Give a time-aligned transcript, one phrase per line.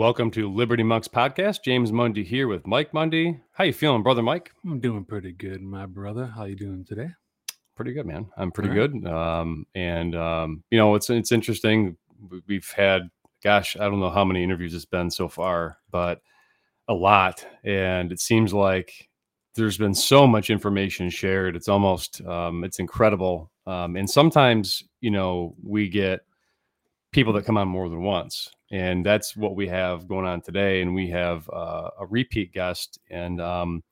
[0.00, 1.58] Welcome to Liberty Monks podcast.
[1.62, 3.38] James Mundy here with Mike Mundy.
[3.52, 4.50] How you feeling, brother Mike?
[4.64, 6.24] I'm doing pretty good, my brother.
[6.24, 7.08] How you doing today?
[7.76, 8.26] Pretty good, man.
[8.38, 8.90] I'm pretty right.
[8.90, 9.06] good.
[9.06, 11.98] Um, and um, you know, it's it's interesting.
[12.30, 13.10] We- We've had,
[13.44, 16.22] gosh, I don't know how many interviews it's been so far, but
[16.88, 17.46] a lot.
[17.62, 19.06] And it seems like
[19.54, 21.56] there's been so much information shared.
[21.56, 23.52] It's almost, um, it's incredible.
[23.66, 26.20] Um, and sometimes, you know, we get
[27.12, 30.80] people that come on more than once, and that's what we have going on today.
[30.82, 33.82] And we have uh, a repeat guest, and um,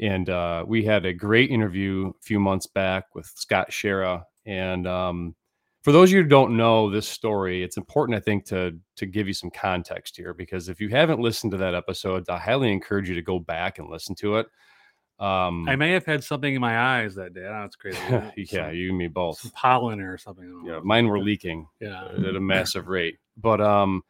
[0.00, 4.22] and uh, we had a great interview a few months back with Scott Schara.
[4.46, 5.34] And um,
[5.82, 9.06] for those of you who don't know this story, it's important, I think, to to
[9.06, 12.72] give you some context here because if you haven't listened to that episode, I highly
[12.72, 14.46] encourage you to go back and listen to it.
[15.20, 17.44] Um, I may have had something in my eyes that day.
[17.44, 17.98] I know it's crazy.
[18.36, 19.38] yeah, Some- you and me both.
[19.40, 20.62] some pollen or something.
[20.64, 22.04] Yeah, mine were leaking Yeah.
[22.06, 23.18] at a massive rate.
[23.40, 24.02] But um,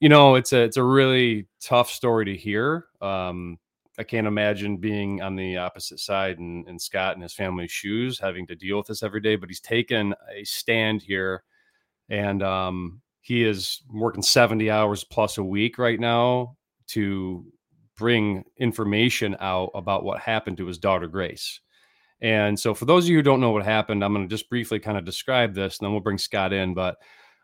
[0.00, 2.86] you know, it's a it's a really tough story to hear.
[3.00, 3.58] Um,
[3.98, 8.18] I can't imagine being on the opposite side and, and Scott and his family's shoes,
[8.18, 9.36] having to deal with this every day.
[9.36, 11.44] But he's taken a stand here,
[12.10, 16.56] and um, he is working seventy hours plus a week right now
[16.88, 17.44] to
[17.96, 21.60] bring information out about what happened to his daughter Grace.
[22.20, 24.48] And so, for those of you who don't know what happened, I'm going to just
[24.48, 26.74] briefly kind of describe this, and then we'll bring Scott in.
[26.74, 26.96] But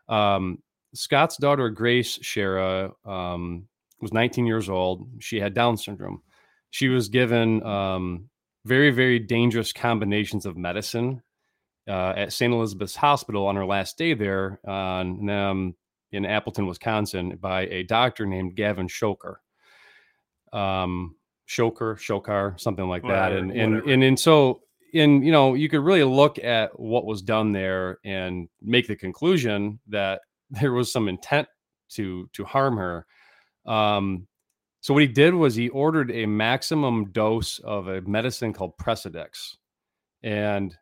[0.07, 0.59] um,
[0.93, 3.67] Scott's daughter, Grace Schara, um,
[4.01, 5.07] was 19 years old.
[5.19, 6.21] She had Down syndrome.
[6.71, 8.29] She was given um,
[8.65, 11.21] very, very dangerous combinations of medicine
[11.87, 12.53] uh, at St.
[12.53, 15.75] Elizabeth's Hospital on her last day there on, um,
[16.11, 19.41] in Appleton, Wisconsin, by a doctor named Gavin Shoker.
[20.51, 21.15] Um,
[21.45, 23.31] Shoker, Shokar, something like that.
[23.31, 23.91] Whatever, And and, whatever.
[23.91, 24.61] and and so
[24.93, 28.95] and you know you could really look at what was done there and make the
[28.95, 31.47] conclusion that there was some intent
[31.91, 33.05] to to harm her.
[33.65, 34.27] Um
[34.81, 39.55] so what he did was he ordered a maximum dose of a medicine called Precedex.
[40.21, 40.75] And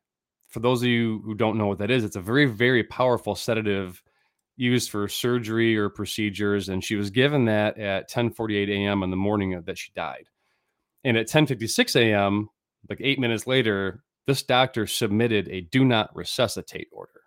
[0.48, 3.36] for those of you who don't know what that is it's a very very powerful
[3.36, 4.02] sedative
[4.58, 6.70] used for surgery or procedures.
[6.70, 9.04] And she was given that at 10:48 a.m.
[9.04, 10.30] on the morning that she died.
[11.04, 12.50] And at 10:56 a.m
[12.90, 17.21] like eight minutes later, this doctor submitted a do not resuscitate order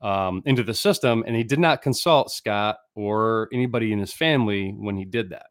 [0.00, 4.70] um, into the system, and he did not consult Scott or anybody in his family
[4.70, 5.46] when he did that.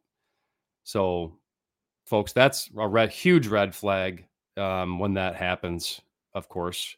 [0.84, 1.38] So,
[2.06, 4.26] folks, that's a red, huge red flag
[4.58, 6.02] um, when that happens,
[6.34, 6.96] of course.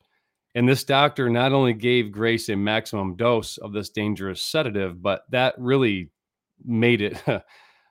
[0.56, 5.24] And this doctor not only gave Grace a maximum dose of this dangerous sedative, but
[5.30, 6.10] that really
[6.66, 7.22] made it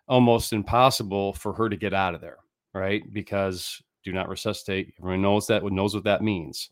[0.08, 2.38] almost impossible for her to get out of there,
[2.74, 3.02] right?
[3.12, 4.94] Because do not resuscitate.
[4.98, 6.70] Everyone knows that knows what that means.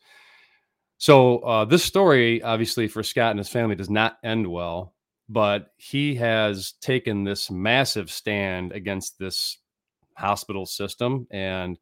[1.05, 4.95] So uh, this story, obviously, for Scott and his family, does not end well.
[5.29, 9.59] But he has taken this massive stand against this
[10.17, 11.79] hospital system, and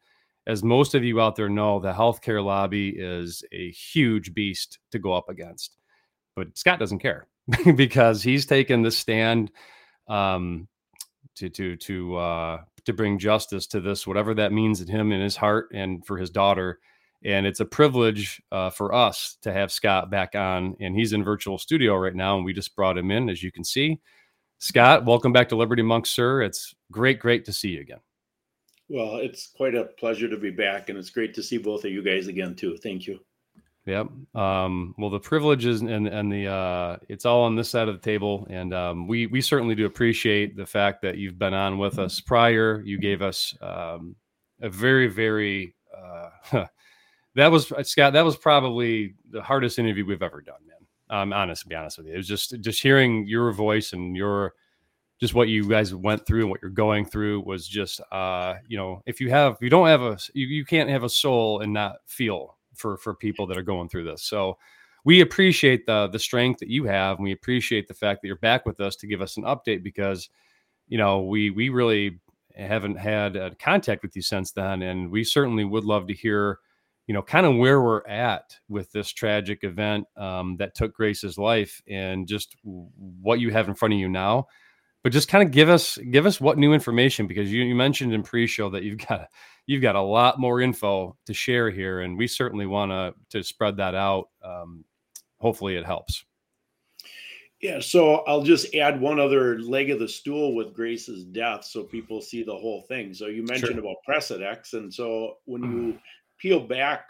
[0.49, 4.99] as most of you out there know, the healthcare lobby is a huge beast to
[4.99, 5.77] go up against.
[6.34, 7.28] But Scott doesn't care
[7.77, 9.53] because he's taken this stand
[10.09, 10.66] um,
[11.37, 15.21] to to to uh, to bring justice to this, whatever that means to him in
[15.21, 16.81] his heart and for his daughter.
[17.25, 21.22] And it's a privilege uh, for us to have Scott back on, and he's in
[21.22, 24.01] virtual studio right now, and we just brought him in, as you can see.
[24.59, 26.42] Scott, welcome back to Liberty Monk, sir.
[26.42, 28.01] It's great, great to see you again.
[28.89, 31.91] Well, it's quite a pleasure to be back, and it's great to see both of
[31.91, 32.77] you guys again too.
[32.77, 33.19] Thank you.
[33.86, 34.09] Yep.
[34.34, 38.01] Um, well, the privileges and and the uh, it's all on this side of the
[38.01, 41.98] table, and um, we we certainly do appreciate the fact that you've been on with
[41.98, 42.83] us prior.
[42.84, 44.15] You gave us um,
[44.60, 46.28] a very very uh,
[47.34, 48.12] that was Scott.
[48.12, 50.76] That was probably the hardest interview we've ever done, man.
[51.10, 52.14] I'm honest, to be honest with you.
[52.14, 54.54] It was just just hearing your voice and your
[55.22, 58.76] just what you guys went through and what you're going through was just uh you
[58.76, 61.72] know if you have you don't have a you, you can't have a soul and
[61.72, 64.58] not feel for for people that are going through this so
[65.04, 68.36] we appreciate the the strength that you have and we appreciate the fact that you're
[68.38, 70.28] back with us to give us an update because
[70.88, 72.18] you know we we really
[72.56, 76.58] haven't had uh, contact with you since then and we certainly would love to hear
[77.07, 81.39] you know kind of where we're at with this tragic event um, that took grace's
[81.39, 84.47] life and just what you have in front of you now
[85.03, 88.13] but just kind of give us give us what new information because you, you mentioned
[88.13, 89.28] in pre-show that you've got
[89.66, 93.45] you've got a lot more info to share here and we certainly want to to
[93.45, 94.84] spread that out um,
[95.41, 96.25] hopefully it helps
[97.60, 101.84] Yeah, so I'll just add one other leg of the stool with Grace's death so
[101.84, 103.15] people see the whole thing.
[103.15, 103.81] So you mentioned Sure.
[103.81, 105.99] about Precedex, and so when you
[106.42, 107.06] peel back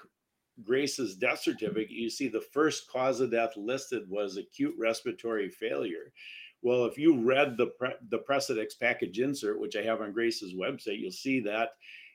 [0.63, 6.13] Grace's death certificate, you see the first cause of death listed was acute respiratory failure,
[6.61, 10.55] Well, if you read the pre- the Precedex package insert, which I have on Grace's
[10.55, 11.71] website, you'll see that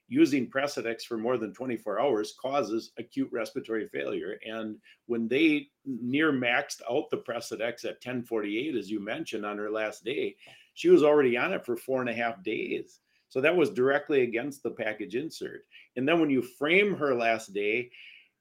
[0.07, 4.39] using Precedex for more than 24 hours causes acute respiratory failure.
[4.45, 4.77] And
[5.07, 10.05] when they near maxed out the Precedex at 1048, as you mentioned on her last
[10.05, 10.35] day,
[10.75, 12.99] she was already on it for four and a half days.
[13.29, 15.65] So that was directly against the package insert.
[15.95, 17.91] And then when you frame her last day,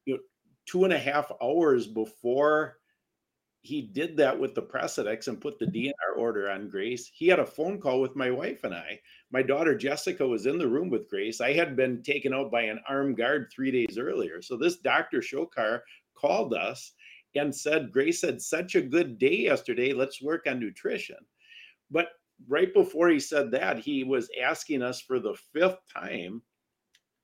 [0.05, 0.21] you know,
[0.67, 2.79] two and a half hours before
[3.67, 7.11] he did that with the Precedex and put the DNR order on Grace.
[7.13, 9.01] He had a phone call with my wife and I.
[9.33, 11.41] My daughter Jessica was in the room with Grace.
[11.41, 14.41] I had been taken out by an armed guard three days earlier.
[14.41, 15.19] So this Dr.
[15.19, 15.81] Shokar
[16.15, 16.93] called us
[17.35, 19.93] and said, Grace had such a good day yesterday.
[19.93, 21.19] Let's work on nutrition.
[21.91, 22.11] But
[22.49, 26.43] right before he said that, he was asking us for the fifth time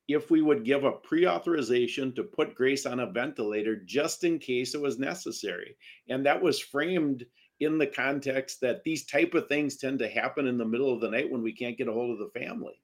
[0.09, 4.75] if we would give a pre-authorization to put Grace on a ventilator just in case
[4.75, 5.77] it was necessary.
[6.09, 7.25] And that was framed
[7.61, 11.01] in the context that these type of things tend to happen in the middle of
[11.01, 12.75] the night when we can't get a hold of the family.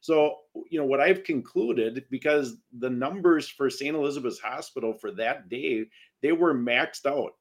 [0.00, 0.36] So,
[0.70, 3.96] you know, what I've concluded because the numbers for St.
[3.96, 5.84] Elizabeth's Hospital for that day,
[6.22, 7.32] they were maxed out.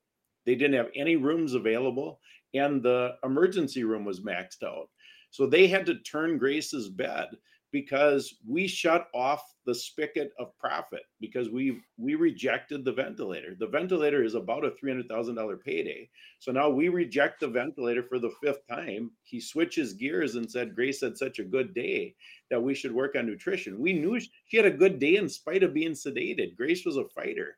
[0.46, 2.20] They didn't have any rooms available
[2.54, 4.90] and the emergency room was maxed out.
[5.32, 7.30] So they had to turn Grace's bed
[7.74, 13.56] because we shut off the spigot of profit because we we rejected the ventilator.
[13.58, 16.08] The ventilator is about a three hundred thousand dollar payday.
[16.40, 19.12] So now we reject the ventilator for the fifth time.
[19.24, 22.16] He switches gears and said Grace had such a good day
[22.52, 23.80] that we should work on nutrition.
[23.80, 26.56] We knew she had a good day in spite of being sedated.
[26.56, 27.58] Grace was a fighter.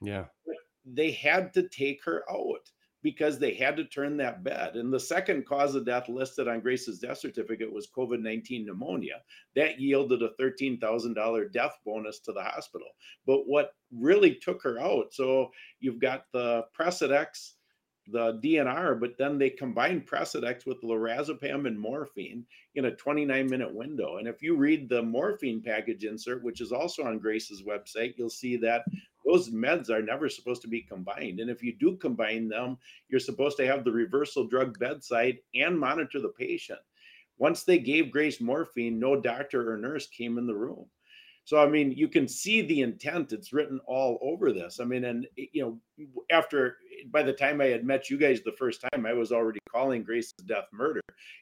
[0.00, 2.68] Yeah, but they had to take her out
[3.02, 4.76] because they had to turn that bed.
[4.76, 9.22] And the second cause of death listed on Grace's death certificate was COVID 19 pneumonia.
[9.56, 12.88] That yielded a $13,000 death bonus to the hospital.
[13.26, 15.50] But what really took her out, so
[15.80, 17.54] you've got the Precedex,
[18.08, 22.44] the DNR, but then they combined Precedex with lorazepam and morphine
[22.74, 24.16] in a 29 minute window.
[24.16, 28.30] And if you read the morphine package insert, which is also on Grace's website, you'll
[28.30, 28.84] see that
[29.24, 31.40] those meds are never supposed to be combined.
[31.40, 32.78] And if you do combine them,
[33.08, 36.80] you're supposed to have the reversal drug bedside and monitor the patient.
[37.38, 40.86] Once they gave Grace morphine, no doctor or nurse came in the room.
[41.44, 43.32] So, I mean, you can see the intent.
[43.32, 44.78] It's written all over this.
[44.78, 46.76] I mean, and, you know, after,
[47.10, 50.04] by the time I had met you guys the first time, I was already calling
[50.04, 51.00] Grace's death murder.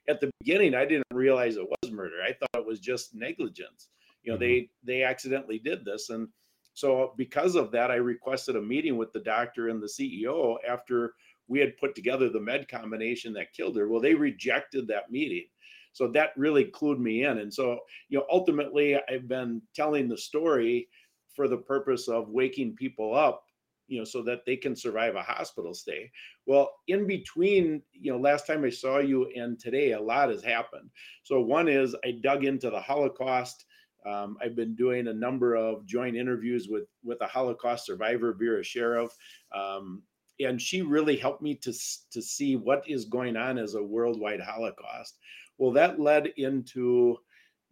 [0.08, 2.16] At the beginning, I didn't realize it was murder.
[2.26, 3.88] I thought it was just negligence.
[4.22, 4.44] You know, mm-hmm.
[4.44, 6.08] they, they accidentally did this.
[6.08, 6.28] And,
[6.74, 11.14] so because of that, I requested a meeting with the doctor and the CEO after
[11.48, 13.88] we had put together the med combination that killed her.
[13.88, 15.46] Well, they rejected that meeting.
[15.92, 17.38] So that really clued me in.
[17.38, 20.88] And so, you know, ultimately I've been telling the story
[21.34, 23.44] for the purpose of waking people up,
[23.88, 26.10] you know, so that they can survive a hospital stay.
[26.46, 30.44] Well, in between, you know, last time I saw you and today, a lot has
[30.44, 30.90] happened.
[31.24, 33.64] So one is I dug into the Holocaust
[34.06, 38.62] um, I've been doing a number of joint interviews with with a Holocaust survivor, Vera
[38.62, 39.10] Sharav,
[39.54, 40.02] um,
[40.38, 41.72] and she really helped me to
[42.10, 45.18] to see what is going on as a worldwide Holocaust.
[45.58, 47.18] Well, that led into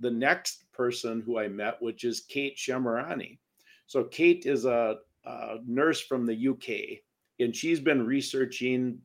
[0.00, 3.38] the next person who I met, which is Kate Shemirani.
[3.86, 7.00] So Kate is a, a nurse from the UK,
[7.40, 8.98] and she's been researching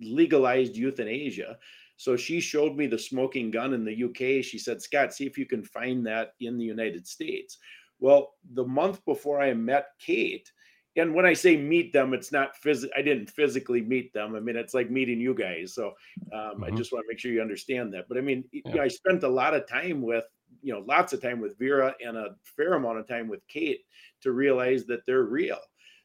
[0.00, 1.58] legalized euthanasia.
[1.96, 4.44] So she showed me the smoking gun in the UK.
[4.44, 7.58] She said, Scott, see if you can find that in the United States.
[7.98, 10.50] Well, the month before I met Kate,
[10.96, 14.34] and when I say meet them, it's not phys- I didn't physically meet them.
[14.34, 15.74] I mean, it's like meeting you guys.
[15.74, 15.92] So
[16.32, 16.64] um, mm-hmm.
[16.64, 18.06] I just want to make sure you understand that.
[18.08, 18.62] But I mean, yeah.
[18.64, 20.24] you know, I spent a lot of time with,
[20.62, 23.80] you know, lots of time with Vera and a fair amount of time with Kate
[24.22, 25.58] to realize that they're real.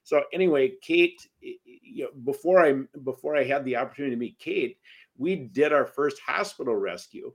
[0.03, 4.77] So anyway, Kate, you know, before I before I had the opportunity to meet Kate,
[5.17, 7.33] we did our first hospital rescue.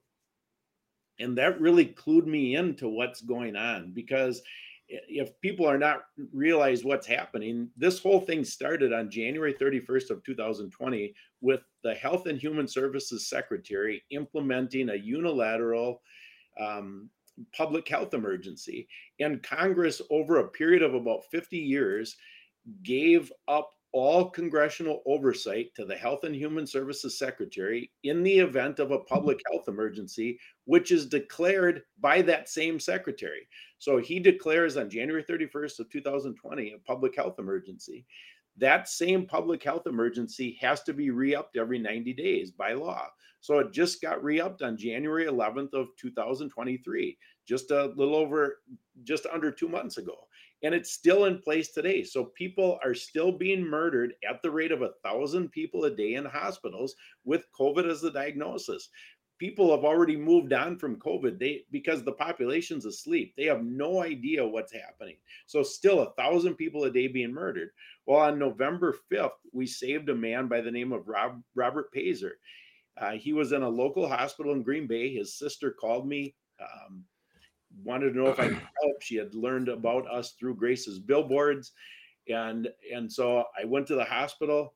[1.19, 4.43] And that really clued me into what's going on because
[4.89, 6.03] if people are not
[6.33, 12.27] realize what's happening, this whole thing started on January 31st of 2020 with the Health
[12.27, 16.03] and Human Services Secretary implementing a unilateral
[16.61, 17.11] um,
[17.57, 18.89] public health emergency.
[19.19, 22.17] And Congress, over a period of about 50 years,
[22.83, 28.79] gave up all congressional oversight to the Health and Human Services Secretary in the event
[28.79, 29.07] of a mm-hmm.
[29.07, 33.49] public health emergency, which is declared by that same secretary.
[33.79, 38.05] So he declares on January 31st of 2020 a public health emergency.
[38.59, 43.07] That same public health emergency has to be re-upped every 90 days by law.
[43.41, 47.17] So it just got re-upped on January 11th of 2023,
[47.49, 48.59] just a little over
[49.05, 50.17] just under 2 months ago.
[50.63, 52.03] And it's still in place today.
[52.03, 56.15] So people are still being murdered at the rate of a thousand people a day
[56.15, 56.95] in hospitals
[57.25, 58.89] with COVID as the diagnosis.
[59.39, 61.39] People have already moved on from COVID.
[61.39, 63.35] They because the population's asleep.
[63.37, 65.17] They have no idea what's happening.
[65.47, 67.71] So still a thousand people a day being murdered.
[68.07, 72.33] Well, on November 5th, we saved a man by the name of Rob, Robert Pazer.
[72.99, 75.13] Uh, he was in a local hospital in Green Bay.
[75.13, 76.35] His sister called me.
[76.59, 77.05] Um,
[77.85, 79.03] wanted to know if I could help.
[79.03, 81.73] She had learned about us through Grace's billboards,
[82.29, 84.75] and and so I went to the hospital.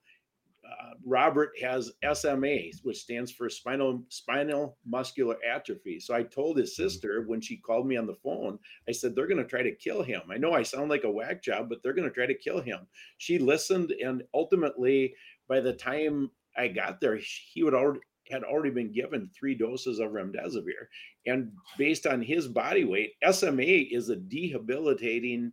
[0.64, 5.98] Uh, Robert has SMA, which stands for spinal spinal muscular atrophy.
[5.98, 6.82] So I told his mm-hmm.
[6.82, 9.74] sister when she called me on the phone, I said they're going to try to
[9.74, 10.20] kill him.
[10.30, 12.60] I know I sound like a whack job, but they're going to try to kill
[12.60, 12.86] him.
[13.18, 15.14] She listened, and ultimately,
[15.48, 17.18] by the time I got there,
[17.52, 20.88] he would already had already been given three doses of remdesivir.
[21.26, 25.52] And based on his body weight, SMA is a debilitating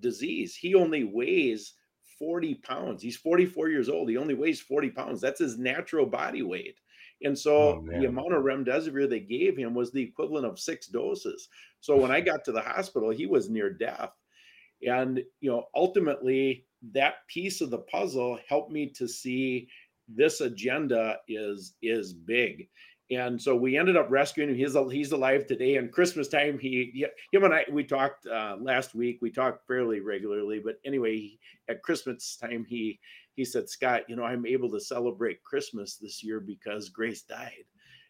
[0.00, 0.56] disease.
[0.56, 1.74] He only weighs
[2.18, 3.02] 40 pounds.
[3.02, 4.08] He's 44 years old.
[4.08, 5.20] He only weighs 40 pounds.
[5.20, 6.78] That's his natural body weight.
[7.22, 10.88] And so oh, the amount of remdesivir they gave him was the equivalent of six
[10.88, 11.48] doses.
[11.80, 14.10] So when I got to the hospital, he was near death.
[14.86, 19.68] And you know, ultimately that piece of the puzzle helped me to see
[20.08, 22.68] this agenda is is big.
[23.10, 24.56] And so we ended up rescuing him.
[24.56, 25.76] He's he's alive today.
[25.76, 29.18] And christmas time he him and i we talked uh, last week.
[29.20, 30.60] We talked fairly regularly.
[30.64, 32.98] But anyway at christmas time he
[33.36, 37.64] he said scott you know i'm able to celebrate christmas this year because grace died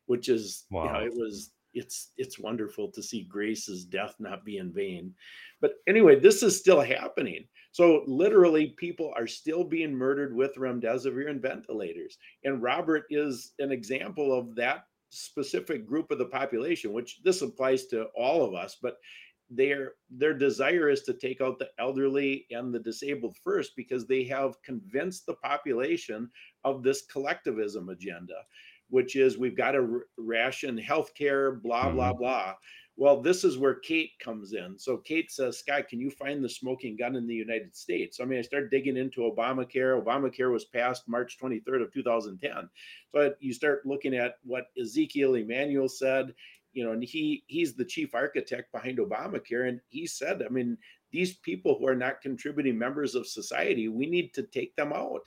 [0.06, 0.84] which is wow.
[0.84, 5.12] you know it was it's it's wonderful to see grace's death not be in vain.
[5.60, 7.44] But anyway this is still happening
[7.74, 12.18] so literally, people are still being murdered with remdesivir and ventilators.
[12.44, 17.86] And Robert is an example of that specific group of the population, which this applies
[17.86, 18.98] to all of us, but
[19.50, 24.22] their their desire is to take out the elderly and the disabled first because they
[24.22, 26.30] have convinced the population
[26.62, 28.36] of this collectivism agenda
[28.88, 32.18] which is we've got to ration healthcare blah blah mm-hmm.
[32.20, 32.54] blah
[32.96, 34.78] well, this is where Kate comes in.
[34.78, 38.20] So Kate says, Scott, can you find the smoking gun in the United States?
[38.20, 40.00] I mean, I started digging into Obamacare.
[40.00, 42.68] Obamacare was passed March 23rd of 2010.
[43.12, 46.34] So you start looking at what Ezekiel Emanuel said,
[46.72, 49.68] you know, and he he's the chief architect behind Obamacare.
[49.68, 50.78] And he said, I mean,
[51.10, 55.22] these people who are not contributing members of society, we need to take them out.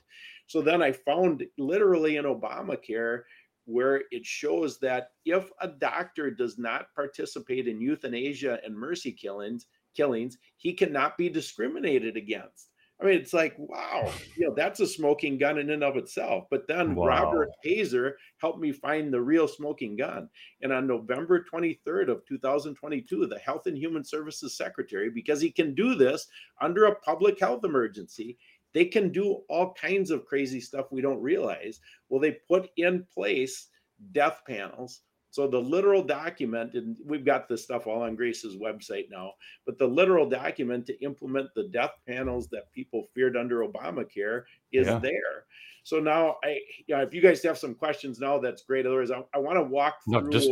[0.46, 3.22] So then I found literally in Obamacare
[3.68, 9.66] where it shows that if a doctor does not participate in euthanasia and mercy killings,
[9.94, 12.70] killings, he cannot be discriminated against.
[13.00, 16.46] I mean, it's like, wow, you know, that's a smoking gun in and of itself.
[16.50, 17.06] But then wow.
[17.06, 20.28] Robert Pazer helped me find the real smoking gun.
[20.62, 25.76] And on November 23rd of 2022, the Health and Human Services Secretary, because he can
[25.76, 26.26] do this
[26.60, 28.36] under a public health emergency,
[28.74, 31.80] they can do all kinds of crazy stuff we don't realize.
[32.08, 33.68] Well, they put in place
[34.12, 35.00] death panels.
[35.30, 39.32] So the literal document, and we've got this stuff all on Grace's website now,
[39.66, 44.86] but the literal document to implement the death panels that people feared under Obamacare is
[44.86, 44.98] yeah.
[44.98, 45.44] there.
[45.82, 48.86] So now, I, you know, if you guys have some questions now, that's great.
[48.86, 50.22] Otherwise, I, I want to walk through.
[50.22, 50.50] No, just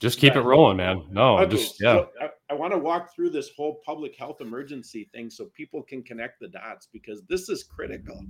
[0.00, 1.04] just keep it rolling, man.
[1.10, 1.50] No, okay.
[1.50, 1.94] just yeah.
[1.94, 5.82] So I, I want to walk through this whole public health emergency thing so people
[5.82, 8.20] can connect the dots because this is critical.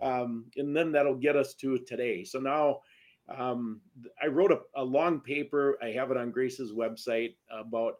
[0.00, 2.24] Um, and then that'll get us to today.
[2.24, 2.80] So now
[3.28, 3.80] um,
[4.22, 5.78] I wrote a, a long paper.
[5.82, 7.96] I have it on Grace's website about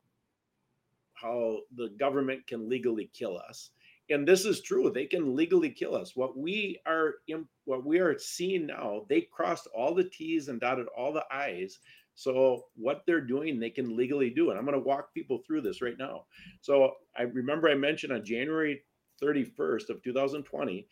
[1.15, 3.71] how the government can legally kill us
[4.11, 7.17] and this is true they can legally kill us what we are
[7.65, 11.79] what we are seeing now they crossed all the t's and dotted all the i's
[12.21, 14.51] so what they're doing, they can legally do.
[14.51, 16.25] And I'm going to walk people through this right now.
[16.61, 18.83] So I remember I mentioned on January
[19.23, 20.87] 31st of 2020,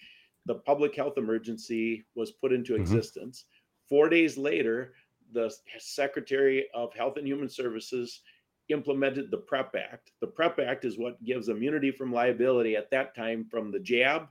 [0.46, 2.80] the public health emergency was put into mm-hmm.
[2.80, 3.44] existence.
[3.90, 4.94] Four days later,
[5.34, 8.22] the Secretary of Health and Human Services
[8.70, 10.12] implemented the PREP Act.
[10.22, 14.28] The PREP Act is what gives immunity from liability at that time from the jab,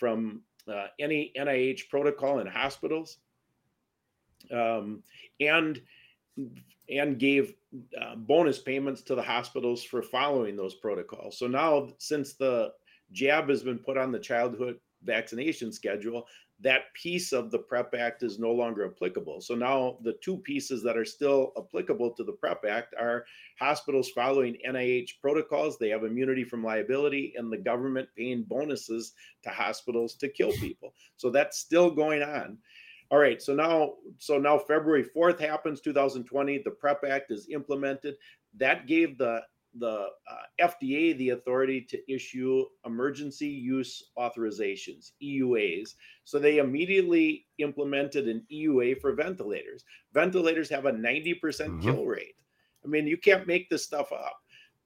[0.00, 3.18] from uh, any NIH protocol in hospitals,
[4.50, 5.04] um,
[5.40, 5.80] and
[6.88, 7.54] and gave
[8.00, 11.38] uh, bonus payments to the hospitals for following those protocols.
[11.38, 12.72] So now, since the
[13.12, 16.26] jab has been put on the childhood vaccination schedule,
[16.60, 19.42] that piece of the PREP Act is no longer applicable.
[19.42, 23.26] So now the two pieces that are still applicable to the PREP Act are
[23.58, 29.12] hospitals following NIH protocols, they have immunity from liability, and the government paying bonuses
[29.42, 30.94] to hospitals to kill people.
[31.16, 32.56] So that's still going on.
[33.10, 38.16] All right, so now so now February 4th happens 2020, the PrEP Act is implemented.
[38.56, 39.42] That gave the
[39.78, 45.94] the uh, FDA the authority to issue emergency use authorizations, EUAs.
[46.24, 49.84] So they immediately implemented an EUA for ventilators.
[50.12, 52.34] Ventilators have a 90% mm hmm kill rate.
[52.84, 54.38] I mean, you can't make this stuff up.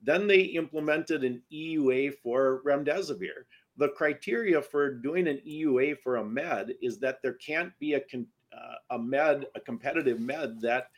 [0.03, 3.45] Then they implemented an EUA for remdesivir.
[3.81, 8.01] The criteria for doing an EUA for a med is that there can't be a
[8.01, 10.89] uh, a med, a competitive med that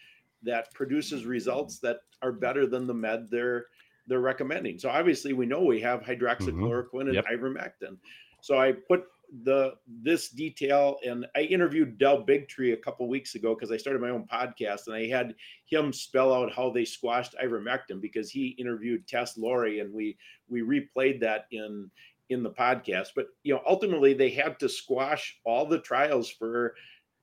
[0.43, 3.67] that produces results that are better than the med they're
[4.09, 4.81] they're recommending.
[4.81, 7.09] So obviously we know we have hydroxychloroquine mm-hmm.
[7.09, 7.27] and yep.
[7.33, 7.99] ivermectin.
[8.41, 9.05] So I put
[9.45, 14.03] the this detail and I interviewed Del Bigtree a couple weeks ago because I started
[14.03, 15.35] my own podcast and I had
[15.67, 20.61] him spell out how they squashed ivermectin because he interviewed Tess Lawrie and we we
[20.61, 21.91] replayed that in
[22.33, 23.09] in the podcast.
[23.15, 26.75] But you know, ultimately they had to squash all the trials for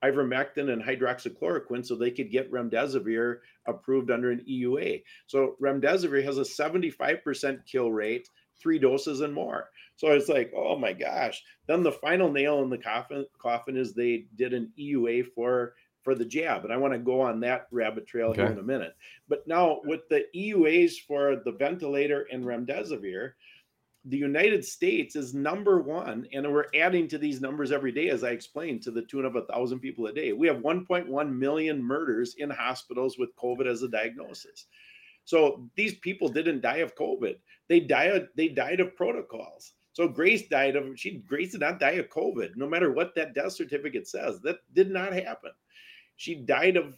[0.04, 5.02] ivermectin and hydroxychloroquine so they could get remdesivir approved under an EUA.
[5.26, 8.28] So remdesivir has a 75% kill rate,
[8.60, 9.68] three doses and more.
[9.96, 11.42] So it's like, oh my gosh.
[11.66, 16.14] Then the final nail in the coffin, coffin is they did an EUA for for
[16.14, 16.64] the jab.
[16.64, 18.40] And I want to go on that rabbit trail okay.
[18.42, 18.94] here in a minute.
[19.28, 23.32] But now with the EUAs for the ventilator and remdesivir,
[24.04, 28.24] the United States is number one, and we're adding to these numbers every day, as
[28.24, 30.32] I explained, to the tune of a thousand people a day.
[30.32, 34.66] We have 1.1 million murders in hospitals with COVID as a diagnosis.
[35.24, 37.36] So these people didn't die of COVID;
[37.68, 38.28] they died.
[38.36, 39.74] They died of protocols.
[39.92, 41.18] So Grace died of she.
[41.18, 44.40] Grace did not die of COVID, no matter what that death certificate says.
[44.40, 45.50] That did not happen.
[46.16, 46.94] She died of.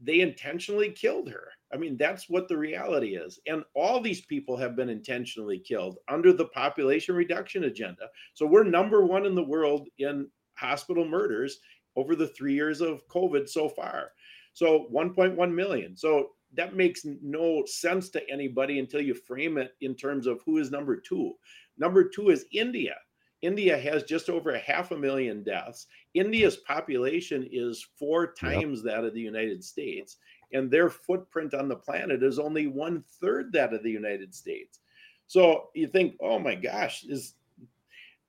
[0.00, 3.38] They intentionally killed her I mean, that's what the reality is.
[3.46, 8.08] And all these people have been intentionally killed under the population reduction agenda.
[8.34, 11.60] So we're number one in the world in hospital murders
[11.96, 14.12] over the three years of COVID so far.
[14.52, 15.96] So 1.1 million.
[15.96, 20.58] So that makes no sense to anybody until you frame it in terms of who
[20.58, 21.34] is number two.
[21.78, 22.96] Number two is India.
[23.42, 25.86] India has just over a half a million deaths.
[26.14, 28.94] India's population is four times yep.
[28.94, 30.16] that of the United States
[30.52, 34.80] and their footprint on the planet is only one third that of the United States.
[35.26, 37.34] So you think, oh my gosh, is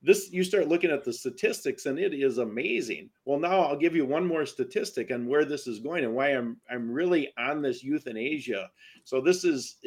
[0.04, 3.10] this you start looking at the statistics and it is amazing.
[3.26, 6.30] Well, now I'll give you one more statistic on where this is going and why
[6.30, 8.70] I'm I'm really on this euthanasia.
[9.04, 9.78] So this is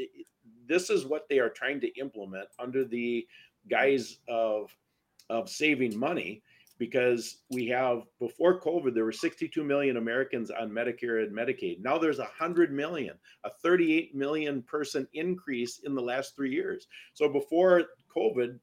[0.66, 3.26] this is what they are trying to implement under the
[3.68, 4.76] guise of
[5.30, 6.42] of saving money
[6.78, 11.80] because we have before COVID, there were 62 million Americans on Medicare and Medicaid.
[11.80, 16.88] Now there's 100 million, a 38 million person increase in the last three years.
[17.12, 17.82] So before
[18.14, 18.58] COVID,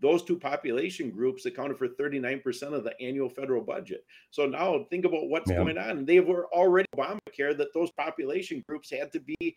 [0.00, 4.04] those two population groups accounted for 39% of the annual federal budget.
[4.30, 5.56] So now think about what's yeah.
[5.56, 6.04] going on.
[6.04, 9.56] They were already Obamacare that those population groups had to be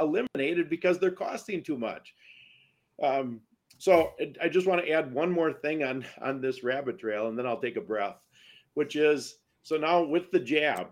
[0.00, 2.14] eliminated because they're costing too much.
[3.02, 3.40] Um,
[3.80, 4.12] so
[4.42, 7.46] I just want to add one more thing on on this rabbit trail, and then
[7.46, 8.18] I'll take a breath,
[8.74, 10.88] which is so now with the jab.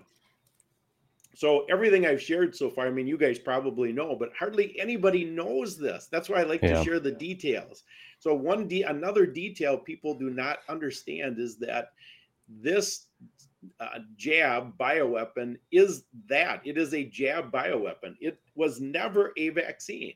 [1.34, 5.22] So everything I've shared so far, I mean, you guys probably know, but hardly anybody
[5.22, 6.08] knows this.
[6.10, 6.78] That's why I like yeah.
[6.78, 7.84] to share the details.
[8.20, 11.92] So one de- another detail people do not understand is that
[12.48, 13.08] this
[13.80, 18.16] uh, jab bioweapon is that it is a jab bioweapon.
[18.18, 20.14] It was never a vaccine.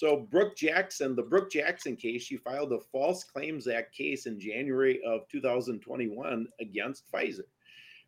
[0.00, 4.40] So Brook Jackson, the Brook Jackson case, she filed a False Claims Act case in
[4.40, 7.42] January of 2021 against Pfizer.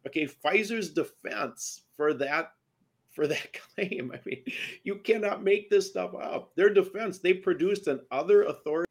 [0.06, 2.52] Okay, Pfizer's defense for that
[3.10, 4.10] for that claim.
[4.14, 4.42] I mean,
[4.84, 6.56] you cannot make this stuff up.
[6.56, 8.88] Their defense, they produced an other authority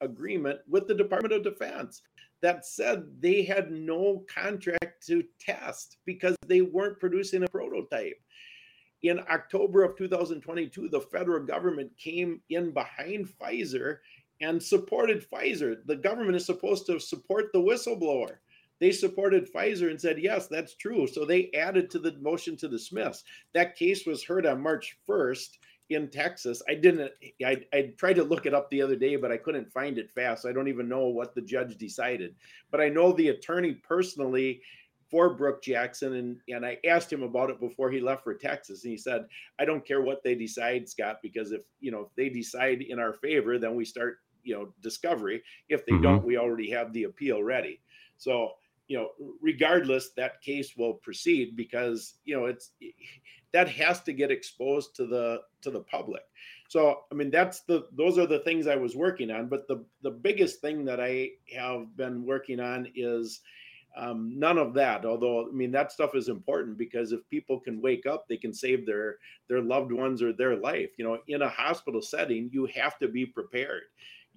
[0.00, 2.02] agreement with the Department of Defense
[2.40, 8.20] that said they had no contract to test because they weren't producing a prototype
[9.02, 13.98] in October of 2022, the federal government came in behind Pfizer
[14.40, 15.76] and supported Pfizer.
[15.86, 18.36] The government is supposed to support the whistleblower.
[18.80, 21.06] They supported Pfizer and said, yes, that's true.
[21.06, 23.24] So they added to the motion to dismiss.
[23.52, 25.58] That case was heard on March 1st
[25.90, 26.62] in Texas.
[26.68, 27.10] I didn't,
[27.44, 30.10] I, I tried to look it up the other day, but I couldn't find it
[30.10, 30.46] fast.
[30.46, 32.36] I don't even know what the judge decided.
[32.70, 34.60] But I know the attorney personally
[35.10, 36.14] for Brook Jackson.
[36.14, 38.84] And, and I asked him about it before he left for Texas.
[38.84, 39.26] And he said,
[39.58, 42.98] I don't care what they decide, Scott, because if, you know, if they decide in
[42.98, 45.42] our favor, then we start, you know, discovery.
[45.68, 46.02] If they mm-hmm.
[46.02, 47.80] don't, we already have the appeal ready.
[48.18, 48.52] So,
[48.86, 52.72] you know, regardless, that case will proceed because, you know, it's,
[53.52, 56.22] that has to get exposed to the, to the public.
[56.68, 59.48] So, I mean, that's the, those are the things I was working on.
[59.48, 63.40] But the, the biggest thing that I have been working on is,
[63.98, 65.04] um, none of that.
[65.04, 68.54] Although I mean that stuff is important because if people can wake up, they can
[68.54, 69.16] save their
[69.48, 70.90] their loved ones or their life.
[70.96, 73.82] You know, in a hospital setting, you have to be prepared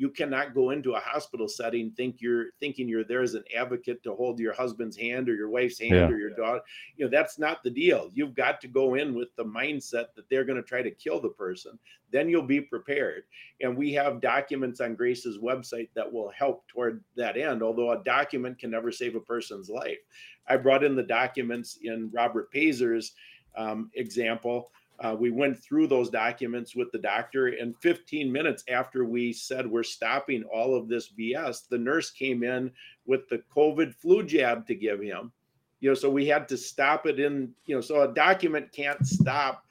[0.01, 4.01] you cannot go into a hospital setting think you're thinking you're there as an advocate
[4.01, 6.07] to hold your husband's hand or your wife's hand yeah.
[6.07, 6.61] or your daughter
[6.95, 8.09] you know that's not the deal.
[8.13, 11.19] You've got to go in with the mindset that they're going to try to kill
[11.19, 11.77] the person.
[12.11, 13.23] Then you'll be prepared.
[13.61, 18.03] And we have documents on grace's website that will help toward that end although a
[18.03, 19.99] document can never save a person's life.
[20.47, 23.13] I brought in the documents in robert pazer's
[23.57, 29.03] um, example uh, we went through those documents with the doctor, and 15 minutes after
[29.03, 32.71] we said we're stopping all of this BS, the nurse came in
[33.05, 35.31] with the COVID flu jab to give him.
[35.79, 39.03] You know, so we had to stop it in, you know, so a document can't
[39.05, 39.63] stop,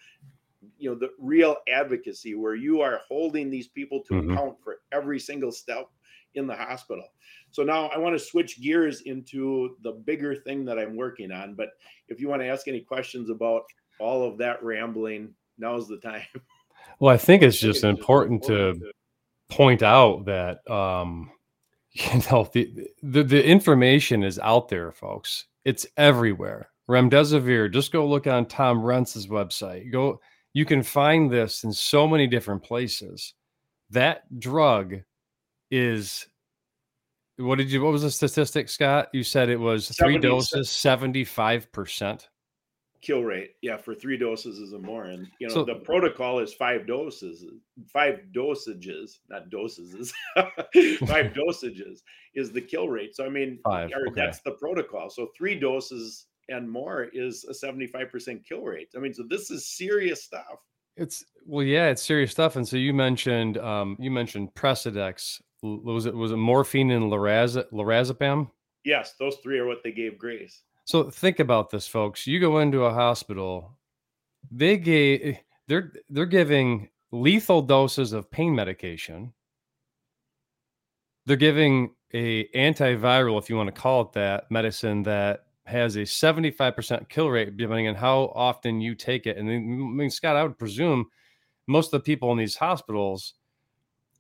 [0.79, 4.33] you know, the real advocacy where you are holding these people to mm-hmm.
[4.33, 5.89] account for every single step
[6.35, 7.05] in the hospital.
[7.53, 11.55] So now I want to switch gears into the bigger thing that I'm working on.
[11.55, 11.71] But
[12.09, 13.63] if you want to ask any questions about
[14.01, 16.23] all of that rambling, now's the time.
[16.99, 18.79] Well, I think it's just important, to
[19.51, 21.31] point out that um,
[21.93, 25.47] you know the, the the information is out there, folks.
[25.65, 26.71] It's everywhere.
[26.89, 27.73] Remdesivir.
[27.73, 29.93] Just go look on Tom Renz's website.
[29.93, 30.21] Go.
[30.53, 33.35] You can find this in so many different places.
[33.91, 34.97] That drug
[35.71, 36.27] is
[37.37, 42.27] what did you what was the statistic scott you said it was three doses 75%
[43.03, 46.39] kill rate yeah for three doses is a more and you know so, the protocol
[46.39, 47.45] is five doses
[47.87, 52.01] five dosages not doses five dosages
[52.35, 53.15] is the kill rate.
[53.15, 54.13] So i mean five, okay.
[54.15, 55.11] that's the protocol.
[55.11, 58.89] So three doses and more is a 75% kill rate.
[58.97, 60.59] I mean so this is serious stuff.
[60.97, 65.41] It's well yeah it's serious stuff and so you mentioned um you mentioned precedex.
[65.63, 68.51] Was it was it morphine and lorazepam?
[68.85, 72.27] Yes those three are what they gave grace so think about this, folks.
[72.27, 73.79] You go into a hospital,
[74.51, 75.39] they gave
[75.69, 79.33] they're they're giving lethal doses of pain medication.
[81.27, 86.01] They're giving a antiviral, if you want to call it that, medicine that has a
[86.01, 89.37] 75% kill rate, depending on how often you take it.
[89.37, 91.07] And then, I mean, Scott, I would presume
[91.69, 93.35] most of the people in these hospitals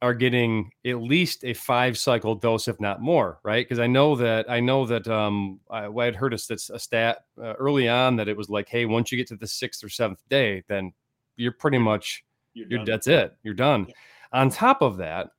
[0.02, 3.66] are getting at least a five cycle dose, if not more, right?
[3.66, 7.52] Because I know that I know that um, I, had heard a, a stat uh,
[7.54, 10.22] early on that it was like, hey, once you get to the sixth or seventh
[10.30, 10.92] day, then
[11.36, 13.86] you're pretty much you're, you're that's it, you're done.
[13.88, 13.94] Yeah.
[14.40, 15.30] On top of that,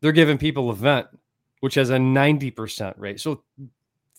[0.00, 1.06] they're giving people a vent,
[1.60, 3.20] which has a ninety percent rate.
[3.20, 3.42] So,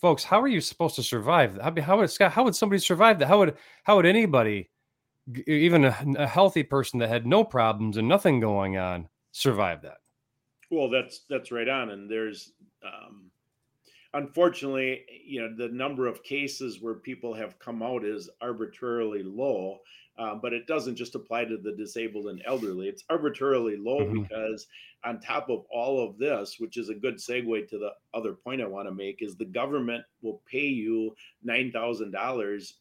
[0.00, 1.60] folks, how are you supposed to survive?
[1.62, 2.32] How, how would Scott?
[2.32, 3.28] How would somebody survive that?
[3.28, 4.68] How would how would anybody
[5.46, 9.98] even a, a, healthy person that had no problems and nothing going on survived that.
[10.70, 12.52] Well, that's that's right on, and there's
[12.84, 13.30] um,
[14.14, 19.78] unfortunately, you know, the number of cases where people have come out is arbitrarily low.
[20.18, 22.88] Uh, but it doesn't just apply to the disabled and elderly.
[22.88, 24.22] It's arbitrarily low mm-hmm.
[24.22, 24.66] because,
[25.04, 28.62] on top of all of this, which is a good segue to the other point
[28.62, 32.76] I want to make, is the government will pay you nine thousand dollars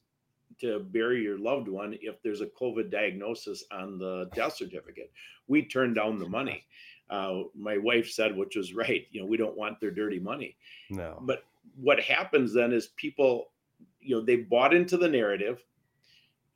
[0.62, 5.12] to bury your loved one if there's a COVID diagnosis on the death certificate.
[5.48, 6.66] We turned down the money.
[7.08, 10.58] Uh, my wife said, which was right, you know, we don't want their dirty money.
[10.90, 11.20] No.
[11.22, 11.44] But
[11.80, 13.50] what happens then is people,
[14.02, 15.64] you know, they bought into the narrative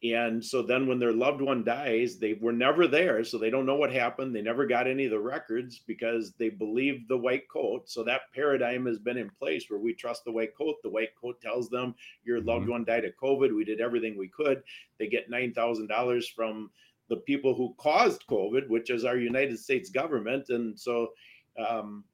[0.01, 3.23] and so then when their loved one dies, they were never there.
[3.25, 4.33] So they don't know what happened.
[4.33, 7.89] They never got any of the records because they believed the white coat.
[7.89, 10.75] So that paradigm has been in place where we trust the white coat.
[10.83, 12.71] The white coat tells them your loved mm-hmm.
[12.71, 13.53] one died of COVID.
[13.53, 14.63] We did everything we could.
[14.99, 16.69] They get $9,000 from
[17.09, 20.47] the people who caused COVID, which is our United States government.
[20.47, 21.09] And so,
[21.57, 22.05] um,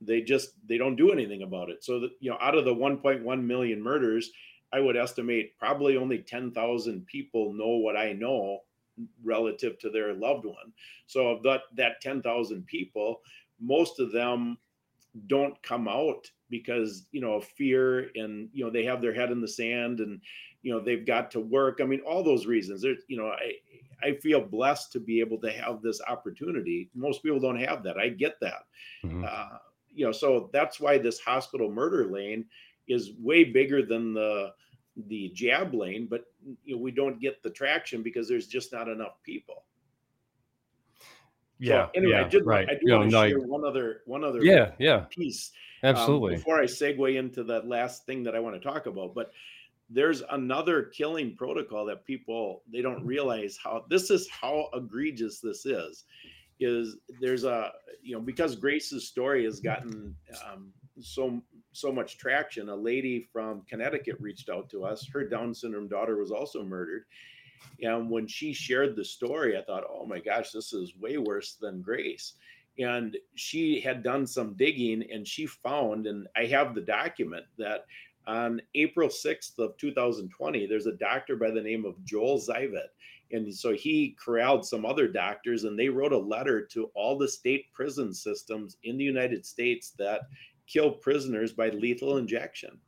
[0.00, 2.74] they just they don't do anything about it so that you know out of the
[2.74, 4.30] 1.1 million murders
[4.74, 8.60] I would estimate probably only 10,000 people know what I know
[9.22, 10.72] relative to their loved one.
[11.06, 13.20] So of that that 10,000 people,
[13.60, 14.58] most of them
[15.28, 19.30] don't come out because you know of fear and you know they have their head
[19.30, 20.20] in the sand and
[20.62, 21.78] you know they've got to work.
[21.80, 22.82] I mean all those reasons.
[22.82, 23.54] There's you know I
[24.02, 26.90] I feel blessed to be able to have this opportunity.
[26.94, 27.96] Most people don't have that.
[27.96, 28.64] I get that.
[29.04, 29.24] Mm-hmm.
[29.28, 29.58] Uh,
[29.94, 32.44] you know so that's why this hospital murder lane
[32.88, 34.52] is way bigger than the
[35.08, 36.24] the jab lane, but
[36.64, 39.64] you know, we don't get the traction because there's just not enough people.
[41.58, 41.86] Yeah.
[41.86, 42.68] So anyway, yeah, I did right.
[42.68, 45.52] I do want to share one other one other yeah yeah piece
[45.82, 48.86] um, absolutely um, before I segue into that last thing that I want to talk
[48.86, 49.14] about.
[49.14, 49.32] But
[49.90, 55.66] there's another killing protocol that people they don't realize how this is how egregious this
[55.66, 56.04] is.
[56.60, 60.14] Is there's a you know because Grace's story has gotten
[60.50, 65.06] um, so so much traction, a lady from Connecticut reached out to us.
[65.12, 67.04] Her Down syndrome daughter was also murdered.
[67.82, 71.54] And when she shared the story, I thought, oh my gosh, this is way worse
[71.60, 72.34] than Grace.
[72.78, 77.86] And she had done some digging and she found, and I have the document that
[78.26, 82.88] on April 6th of 2020, there's a doctor by the name of Joel Zivot.
[83.32, 87.28] And so he corralled some other doctors and they wrote a letter to all the
[87.28, 90.22] state prison systems in the United States that
[90.66, 92.78] kill prisoners by lethal injection.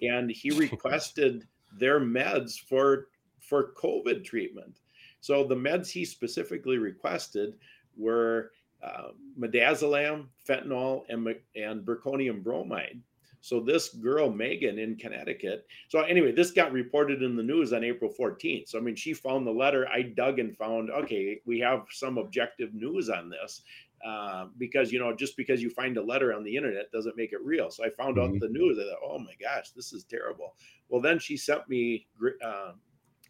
[0.00, 1.46] And he requested
[1.78, 3.08] their meds for
[3.40, 4.80] for COVID treatment.
[5.20, 7.54] So the meds he specifically requested
[7.96, 13.00] were uh, midazolam, fentanyl, and, and zirconium bromide.
[13.40, 15.66] So this girl, Megan in Connecticut.
[15.88, 18.68] So anyway, this got reported in the news on April 14th.
[18.68, 19.88] So I mean, she found the letter.
[19.88, 23.62] I dug and found, okay, we have some objective news on this.
[24.06, 27.32] Uh, because you know, just because you find a letter on the internet doesn't make
[27.32, 27.70] it real.
[27.70, 28.34] So I found mm-hmm.
[28.34, 28.78] out the news.
[28.78, 30.56] I thought, oh my gosh, this is terrible.
[30.88, 32.06] Well, then she sent me
[32.44, 32.72] uh,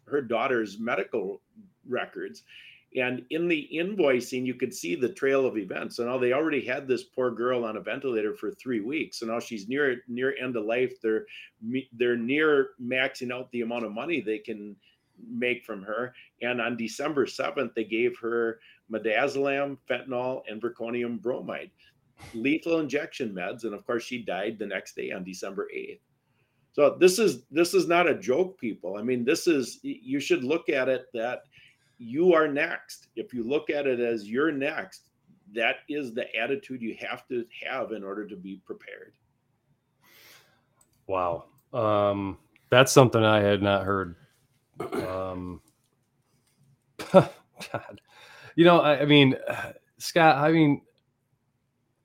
[0.07, 1.41] her daughter's medical
[1.87, 2.43] records,
[2.95, 5.97] and in the invoicing, you could see the trail of events.
[5.97, 9.19] So now they already had this poor girl on a ventilator for three weeks.
[9.19, 10.99] So now she's near near end of life.
[11.01, 11.25] They're
[11.93, 14.75] they're near maxing out the amount of money they can
[15.29, 16.13] make from her.
[16.41, 18.59] And on December 7th, they gave her
[18.93, 21.71] midazolam, fentanyl, and zirconium bromide,
[22.33, 23.63] lethal injection meds.
[23.63, 25.99] And of course, she died the next day on December 8th.
[26.73, 28.97] So this is this is not a joke, people.
[28.97, 31.43] I mean, this is you should look at it that
[31.99, 33.07] you are next.
[33.15, 35.09] If you look at it as you're next,
[35.53, 39.13] that is the attitude you have to have in order to be prepared.
[41.05, 41.45] Wow.
[41.73, 42.37] Um,
[42.69, 44.15] that's something I had not heard.
[44.79, 45.61] Um,
[47.11, 48.01] God,
[48.55, 49.35] you know, I, I mean,
[49.97, 50.81] Scott, I mean,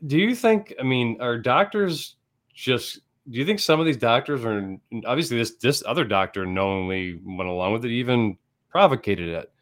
[0.06, 2.16] do you think, I mean, are doctors
[2.54, 7.20] just, do you think some of these doctors are obviously this, this other doctor knowingly
[7.24, 9.52] went along with it, even provocated it.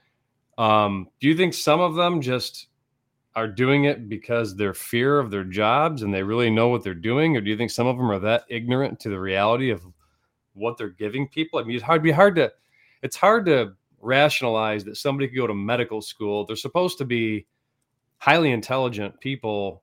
[0.59, 2.69] Um, do you think some of them just
[3.35, 6.95] are doing it because they're fear of their jobs and they really know what they're
[6.95, 9.83] doing, or do you think some of them are that ignorant to the reality of
[10.55, 11.59] what they're giving people?
[11.59, 12.03] I mean, it's hard.
[12.03, 12.51] Be hard to.
[13.03, 13.75] It's hard to
[14.07, 16.47] rationalize that somebody could go to medical school.
[16.47, 17.47] They're supposed to be
[18.19, 19.83] highly intelligent people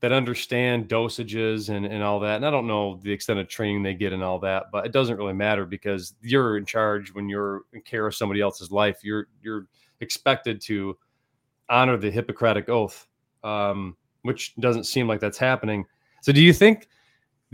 [0.00, 2.36] that understand dosages and, and all that.
[2.36, 4.92] And I don't know the extent of training they get and all that, but it
[4.92, 8.98] doesn't really matter because you're in charge when you're in care of somebody else's life.
[9.02, 9.66] You're you're
[10.00, 10.96] expected to
[11.70, 13.08] honor the Hippocratic oath,
[13.42, 15.86] um, which doesn't seem like that's happening.
[16.20, 16.88] So, do you think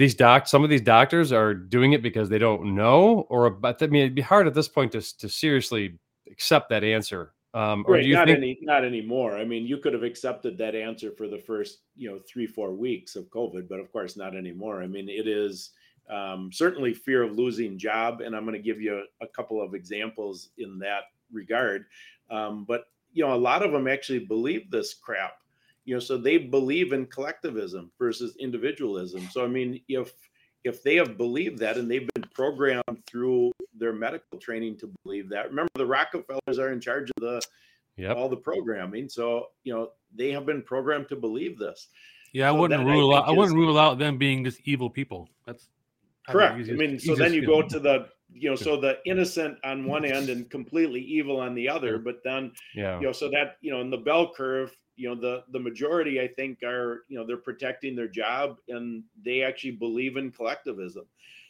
[0.02, 3.82] these doc, some of these doctors are doing it because they don't know, or but
[3.82, 5.98] I mean, it'd be hard at this point to to seriously
[6.30, 7.32] accept that answer.
[7.54, 9.36] Um, or right, do you not think any, not anymore.
[9.36, 12.72] I mean, you could have accepted that answer for the first, you know, three four
[12.72, 14.82] weeks of COVID, but of course, not anymore.
[14.82, 15.70] I mean, it is
[16.10, 19.60] um, certainly fear of losing job, and I'm going to give you a, a couple
[19.60, 21.84] of examples in that regard.
[22.30, 25.34] Um, but you know, a lot of them actually believe this crap.
[25.84, 29.28] You know, so they believe in collectivism versus individualism.
[29.30, 30.12] So I mean, if
[30.64, 35.28] if they have believed that and they've been programmed through their medical training to believe
[35.30, 37.42] that, remember the Rockefellers are in charge of the
[37.96, 38.16] yep.
[38.16, 39.08] all the programming.
[39.08, 41.88] So you know, they have been programmed to believe this.
[42.32, 43.28] Yeah, I wouldn't rule I out.
[43.28, 45.28] I wouldn't rule out them being just evil people.
[45.46, 45.68] That's
[46.28, 46.54] correct.
[46.54, 50.04] I mean, so then you go to the you know so the innocent on one
[50.04, 52.98] end and completely evil on the other but then yeah.
[52.98, 56.20] you know so that you know in the bell curve you know the the majority
[56.20, 61.04] i think are you know they're protecting their job and they actually believe in collectivism.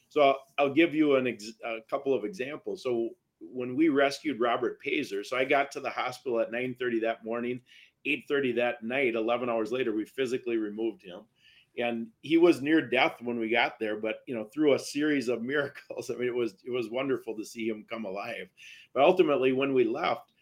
[0.08, 2.82] So i'll give you an ex- a couple of examples.
[2.82, 7.24] So when we rescued robert pazer so i got to the hospital at 9:30 that
[7.24, 7.60] morning
[8.06, 11.22] 8:30 that night 11 hours later we physically removed him
[11.78, 15.28] and he was near death when we got there but you know through a series
[15.28, 18.48] of miracles i mean it was it was wonderful to see him come alive.
[18.94, 20.32] But ultimately when we left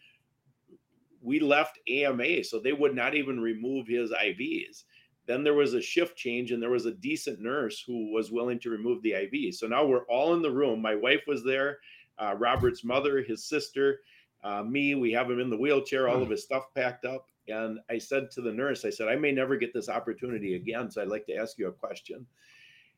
[1.21, 4.83] we left ama so they would not even remove his ivs
[5.27, 8.59] then there was a shift change and there was a decent nurse who was willing
[8.59, 10.81] to remove the iv so now we're all in the room.
[10.81, 11.77] My wife was there
[12.17, 14.01] uh, robert's mother his sister
[14.43, 17.79] uh, me we have him in the wheelchair all of his stuff packed up and
[17.89, 20.91] I said to the nurse, I said, I may never get this opportunity again.
[20.91, 22.25] So I'd like to ask you a question.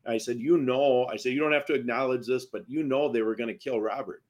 [0.05, 3.09] I said, You know, I said, you don't have to acknowledge this, but you know
[3.09, 4.21] they were going to kill Robert.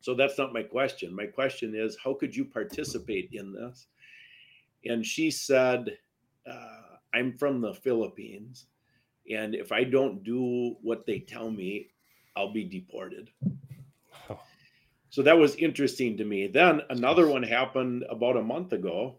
[0.00, 1.14] So that's not my question.
[1.14, 3.86] My question is, how could you participate in this?
[4.84, 5.96] And she said,
[6.48, 8.66] uh, I'm from the Philippines.
[9.30, 11.88] And if I don't do what they tell me,
[12.34, 13.30] I'll be deported
[15.12, 19.16] so that was interesting to me then another one happened about a month ago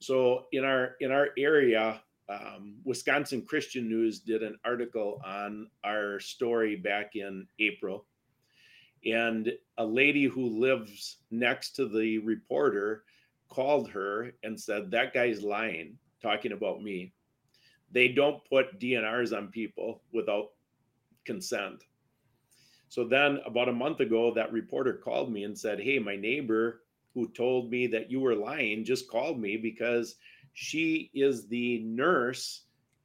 [0.00, 6.20] so in our in our area um, Wisconsin Christian News did an article on our
[6.20, 8.06] story back in April.
[9.04, 13.04] And a lady who lives next to the reporter
[13.48, 17.12] called her and said, That guy's lying, talking about me.
[17.90, 20.50] They don't put DNRs on people without
[21.24, 21.84] consent.
[22.90, 26.82] So then, about a month ago, that reporter called me and said, Hey, my neighbor
[27.14, 30.16] who told me that you were lying just called me because
[30.54, 32.62] she is the nurse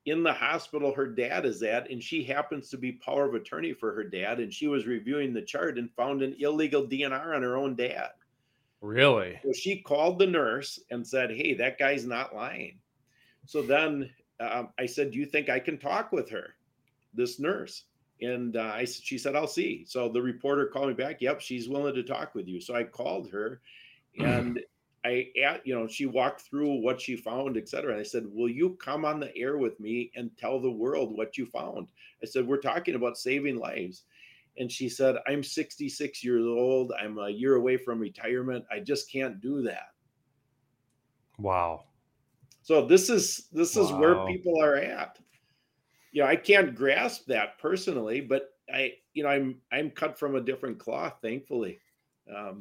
[0.08, 3.74] in the hospital her dad is at, and she happens to be power of attorney
[3.74, 4.39] for her dad.
[4.39, 8.10] And she was reviewing the chart and found an illegal DNR on her own dad.
[8.82, 9.39] Really?
[9.43, 12.80] So she called the nurse and said, Hey, that guy's not lying.
[13.45, 16.56] So then um, I said, Do you think I can talk with her,
[17.13, 17.84] this nurse?
[18.21, 19.86] And uh, I, she said, I'll see.
[19.88, 21.21] So the reporter called me back.
[21.21, 22.62] Yep, she's willing to talk with you.
[22.62, 23.62] So I called her
[24.17, 24.60] and
[25.06, 25.30] I,
[25.63, 27.91] you know, she walked through what she found, et cetera.
[27.91, 31.15] And I said, Will you come on the air with me and tell the world
[31.15, 31.88] what you found?
[32.23, 34.04] I said, We're talking about saving lives.
[34.58, 36.93] And she said, I'm 66 years old.
[36.99, 38.65] I'm a year away from retirement.
[38.71, 39.89] I just can't do that.
[41.38, 41.84] Wow.
[42.63, 43.99] So this is this is wow.
[43.99, 45.19] where people are at.
[46.15, 50.36] You know, I can't grasp that personally, but I, you know, I'm I'm cut from
[50.36, 51.78] a different cloth, thankfully.
[52.34, 52.60] Um,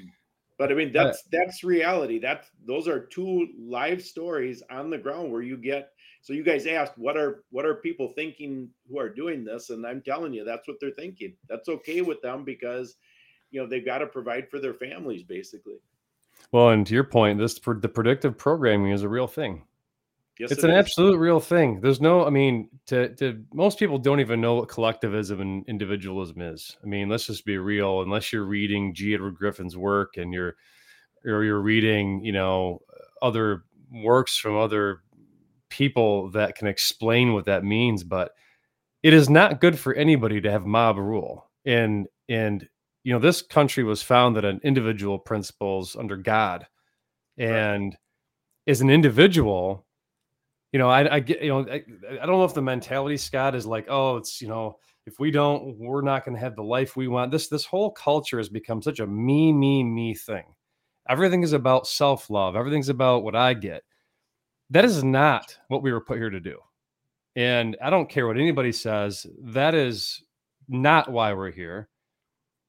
[0.59, 2.19] but I mean, that's that's reality.
[2.19, 5.91] That's those are two live stories on the ground where you get.
[6.21, 9.71] So you guys asked, what are what are people thinking who are doing this?
[9.71, 11.35] And I'm telling you, that's what they're thinking.
[11.49, 12.97] That's okay with them because,
[13.53, 15.77] you know, they've got to provide for their families, basically.
[16.51, 19.63] Well, and to your point, this for the predictive programming is a real thing.
[20.39, 20.79] Yes, it's it an is.
[20.79, 21.81] absolute real thing.
[21.81, 26.43] There's no, I mean, to to most people don't even know what collectivism and individualism
[26.43, 26.77] is.
[26.83, 28.03] I mean, let's just be real.
[28.03, 29.15] Unless you're reading G.
[29.15, 30.57] Edward Griffin's work and you're
[31.25, 32.81] or you're reading, you know,
[33.23, 35.03] other works from other
[35.69, 38.33] people that can explain what that means, but
[39.03, 41.49] it is not good for anybody to have mob rule.
[41.65, 42.69] And and
[43.05, 46.67] you know, this country was founded on individual principles under God.
[47.37, 47.99] And right.
[48.67, 49.84] as an individual,
[50.75, 51.85] you know, I, I get, you know, I,
[52.21, 55.31] I don't know if the mentality, Scott, is like, oh, it's, you know, if we
[55.31, 57.31] don't, we're not going to have the life we want.
[57.31, 60.43] This, this whole culture has become such a me, me, me thing.
[61.09, 62.57] Everything is about self love.
[62.57, 63.85] Everything's about what I get.
[64.71, 66.59] That is not what we were put here to do.
[67.37, 69.29] And I don't care what anybody says.
[69.45, 70.25] That is
[70.69, 71.89] not why we're here.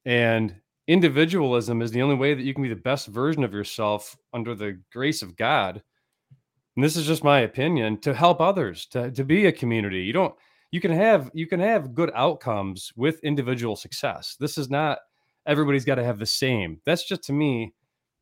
[0.04, 0.54] And
[0.86, 4.54] individualism is the only way that you can be the best version of yourself under
[4.54, 5.82] the grace of God
[6.76, 10.02] and this is just my opinion to help others to, to be a community.
[10.02, 10.34] You don't
[10.70, 14.36] you can have you can have good outcomes with individual success.
[14.38, 14.98] This is not
[15.46, 16.80] everybody's got to have the same.
[16.84, 17.72] That's just to me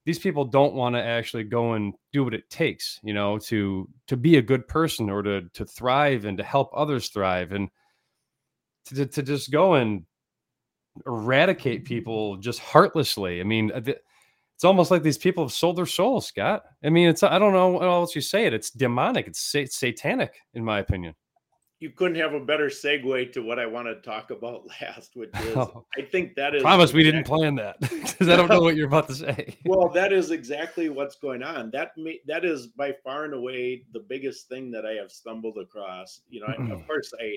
[0.07, 3.88] these people don't want to actually go and do what it takes you know to
[4.07, 7.53] to be a good person or to to thrive and to help others thrive.
[7.53, 7.69] And
[8.87, 10.05] to, to just go and
[11.07, 13.40] eradicate people just heartlessly.
[13.40, 13.81] I mean uh,
[14.55, 16.62] it's almost like these people have sold their souls, Scott.
[16.85, 18.55] I mean, it's I don't know what else you say it.
[18.55, 19.27] It's demonic.
[19.27, 21.14] It's, it's satanic, in my opinion.
[21.81, 25.31] You couldn't have a better segue to what I want to talk about last, which
[25.43, 26.62] is oh, I think that is.
[26.62, 29.59] Promise exactly, we didn't plan that because I don't know what you're about to say.
[29.67, 31.71] well, that is exactly what's going on.
[31.73, 35.59] That may, that is by far and away the biggest thing that I have stumbled
[35.59, 36.21] across.
[36.29, 36.87] You know, I, of mm-hmm.
[36.87, 37.37] course, I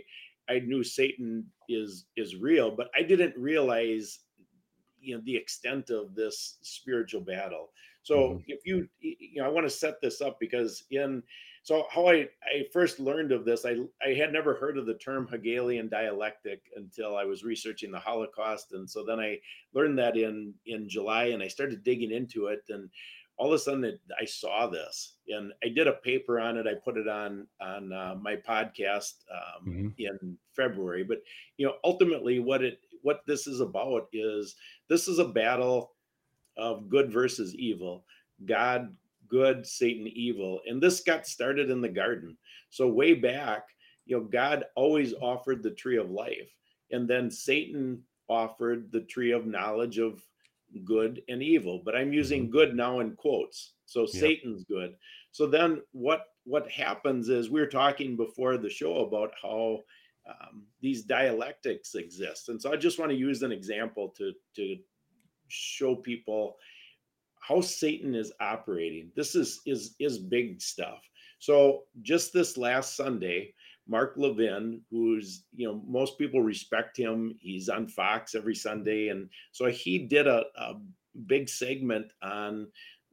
[0.54, 4.20] I knew Satan is is real, but I didn't realize
[5.00, 7.70] you know the extent of this spiritual battle.
[8.08, 8.44] So mm-hmm.
[8.48, 11.22] if you you know i want to set this up because in
[11.64, 14.94] so how i i first learned of this i i had never heard of the
[14.94, 18.72] term hegelian dialectic until i was researching the holocaust.
[18.72, 19.38] And so then i
[19.74, 22.64] learned that in in july and i started digging into it.
[22.70, 22.90] And
[23.36, 26.66] all of a sudden it, i saw this and i did a paper on it.
[26.66, 29.88] I put it on on uh, my podcast um, mm-hmm.
[29.98, 31.04] in february.
[31.04, 31.24] But
[31.58, 34.56] you know ultimately what it what this is about is
[34.90, 35.92] this is a battle
[36.58, 38.06] of good versus evil
[38.46, 38.96] god
[39.30, 42.38] good satan evil and this got started in the garden
[42.70, 43.64] so way back
[44.06, 46.52] you know god always offered the tree of life
[46.92, 50.22] and then satan offered the tree of knowledge of
[50.86, 52.52] good and evil but i'm using mm-hmm.
[52.52, 54.10] good now in quotes so yep.
[54.10, 54.96] satan's good
[55.32, 59.80] so then what what happens is we are talking before the show about how
[60.28, 62.50] um, these dialectics exist.
[62.50, 64.78] And so I just want to use an example to, to
[65.48, 66.58] show people
[67.40, 69.12] how Satan is operating.
[69.16, 71.00] This is, is, is big stuff.
[71.40, 73.54] So just this last Sunday,
[73.88, 77.36] Mark Levin, who's, you know, most people respect him.
[77.40, 79.10] He's on Fox every Sunday.
[79.10, 80.74] And so he did a, a
[81.26, 82.68] big segment on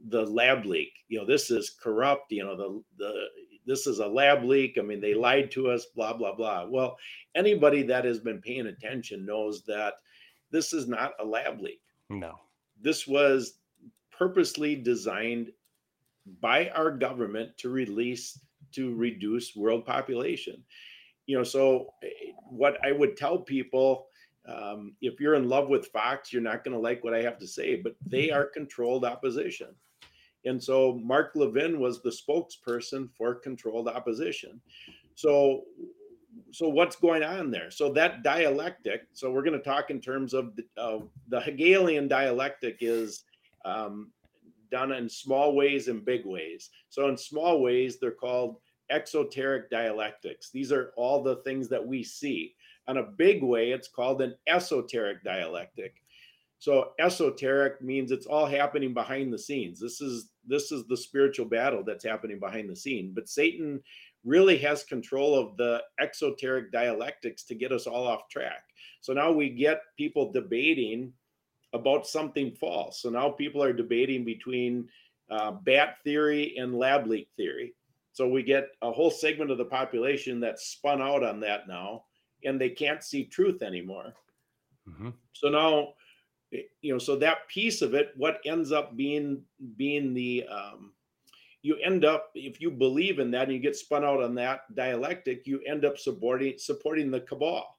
[0.09, 0.93] the lab leak.
[1.09, 2.33] You know, this is corrupt.
[2.33, 3.27] You know, the, the
[3.67, 4.77] this is a lab leak.
[4.79, 6.67] I mean, they lied to us, blah, blah, blah.
[6.69, 6.97] Well,
[7.35, 9.95] anybody that has been paying attention knows that
[10.51, 11.81] this is not a lab leak.
[12.11, 12.39] No.
[12.81, 13.59] This was
[14.11, 15.51] purposely designed
[16.41, 18.39] by our government to release
[18.73, 20.63] to reduce world population.
[21.27, 24.07] You know, so eh, what I would tell people
[24.47, 27.39] um, if you're in love with Fox, you're not going to like what I have
[27.39, 29.69] to say, but they are controlled opposition.
[30.45, 34.61] And so Mark Levin was the spokesperson for controlled opposition.
[35.15, 35.65] So
[36.51, 37.71] so what's going on there?
[37.71, 39.07] So that dialectic.
[39.13, 43.23] So we're going to talk in terms of the, the Hegelian dialectic is
[43.65, 44.11] um,
[44.71, 46.71] done in small ways and big ways.
[46.89, 48.57] So in small ways, they're called
[48.91, 50.51] exoteric dialectics.
[50.51, 52.55] These are all the things that we see.
[52.87, 56.03] On a big way, it's called an esoteric dialectic.
[56.65, 59.79] So esoteric means it's all happening behind the scenes.
[59.79, 63.13] This is this is the spiritual battle that's happening behind the scene.
[63.15, 63.83] But Satan
[64.25, 68.63] really has control of the exoteric dialectics to get us all off track.
[69.03, 71.13] So now we get people debating
[71.75, 73.03] about something false.
[73.03, 74.89] So now people are debating between
[75.31, 77.75] uh, bat theory and lab leak theory.
[78.13, 82.05] So we get a whole segment of the population that's spun out on that now,
[82.43, 84.15] and they can't see truth anymore.
[84.89, 85.11] Mm-hmm.
[85.35, 85.89] So now,
[86.51, 89.43] you know, so that piece of it, what ends up being
[89.77, 90.93] being the um,
[91.65, 94.61] you end up if you believe in that and you get spun out on that
[94.75, 97.79] dialectic you end up supporting supporting the cabal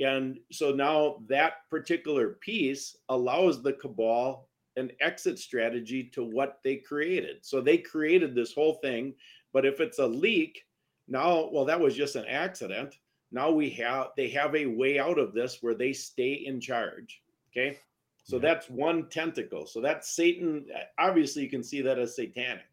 [0.00, 6.74] and so now that particular piece allows the cabal an exit strategy to what they
[6.74, 7.36] created.
[7.42, 9.14] So they created this whole thing
[9.52, 10.64] but if it's a leak
[11.06, 12.96] now well that was just an accident.
[13.30, 17.22] Now we have they have a way out of this where they stay in charge
[17.56, 17.78] okay
[18.24, 18.42] so yeah.
[18.42, 19.66] that's one tentacle.
[19.66, 20.66] So that's Satan.
[20.98, 22.64] Obviously, you can see that as satanic.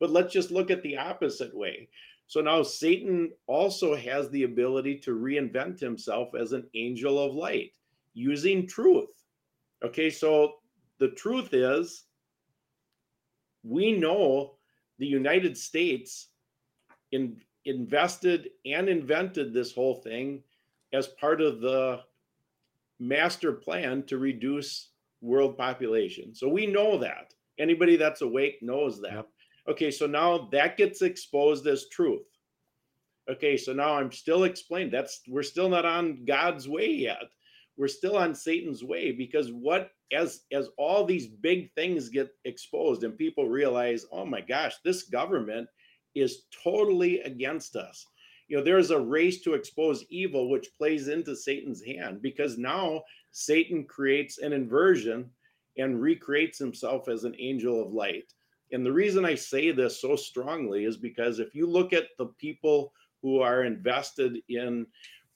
[0.00, 1.88] But let's just look at the opposite way.
[2.26, 7.72] So now Satan also has the ability to reinvent himself as an angel of light
[8.14, 9.10] using truth.
[9.84, 10.54] Okay, so
[10.98, 12.04] the truth is
[13.62, 14.54] we know
[14.98, 16.28] the United States
[17.12, 20.42] in, invested and invented this whole thing
[20.94, 22.00] as part of the
[23.00, 24.90] master plan to reduce
[25.20, 26.34] world population.
[26.34, 27.32] So we know that.
[27.58, 29.26] Anybody that's awake knows that.
[29.68, 32.26] Okay, so now that gets exposed as truth.
[33.30, 37.22] Okay, so now I'm still explaining that's we're still not on God's way yet.
[37.76, 43.02] We're still on Satan's way because what as as all these big things get exposed
[43.02, 45.68] and people realize, oh my gosh, this government
[46.14, 48.06] is totally against us.
[48.48, 53.02] You know, there's a race to expose evil which plays into Satan's hand because now
[53.32, 55.30] Satan creates an inversion
[55.78, 58.32] and recreates himself as an angel of light.
[58.72, 62.26] And the reason I say this so strongly is because if you look at the
[62.38, 62.92] people
[63.22, 64.86] who are invested in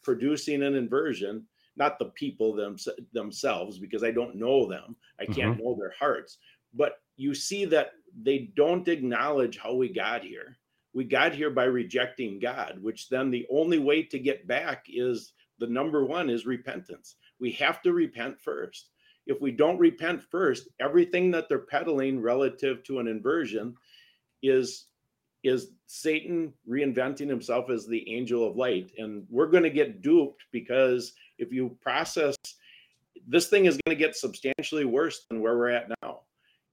[0.02, 1.46] producing an inversion,
[1.76, 2.76] not the people them,
[3.12, 5.62] themselves, because I don't know them, I can't mm-hmm.
[5.62, 6.38] know their hearts,
[6.74, 7.92] but you see that
[8.22, 10.56] they don't acknowledge how we got here.
[10.98, 15.32] We got here by rejecting God, which then the only way to get back is
[15.60, 17.14] the number one is repentance.
[17.38, 18.90] We have to repent first.
[19.24, 23.76] If we don't repent first, everything that they're peddling relative to an inversion
[24.42, 24.86] is
[25.44, 28.90] is Satan reinventing himself as the angel of light.
[28.98, 32.34] And we're going to get duped because if you process
[33.24, 36.22] this thing is going to get substantially worse than where we're at now.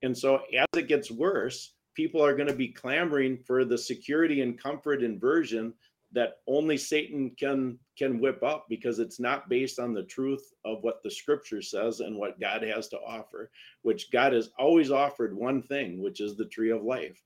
[0.02, 4.42] And so as it gets worse, people are going to be clamoring for the security
[4.42, 5.74] and comfort inversion
[6.12, 10.82] that only Satan can can whip up because it's not based on the truth of
[10.82, 15.36] what the scripture says and what God has to offer, which God has always offered
[15.36, 17.22] one thing, which is the tree of life.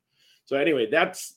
[0.46, 1.36] So anyway, that's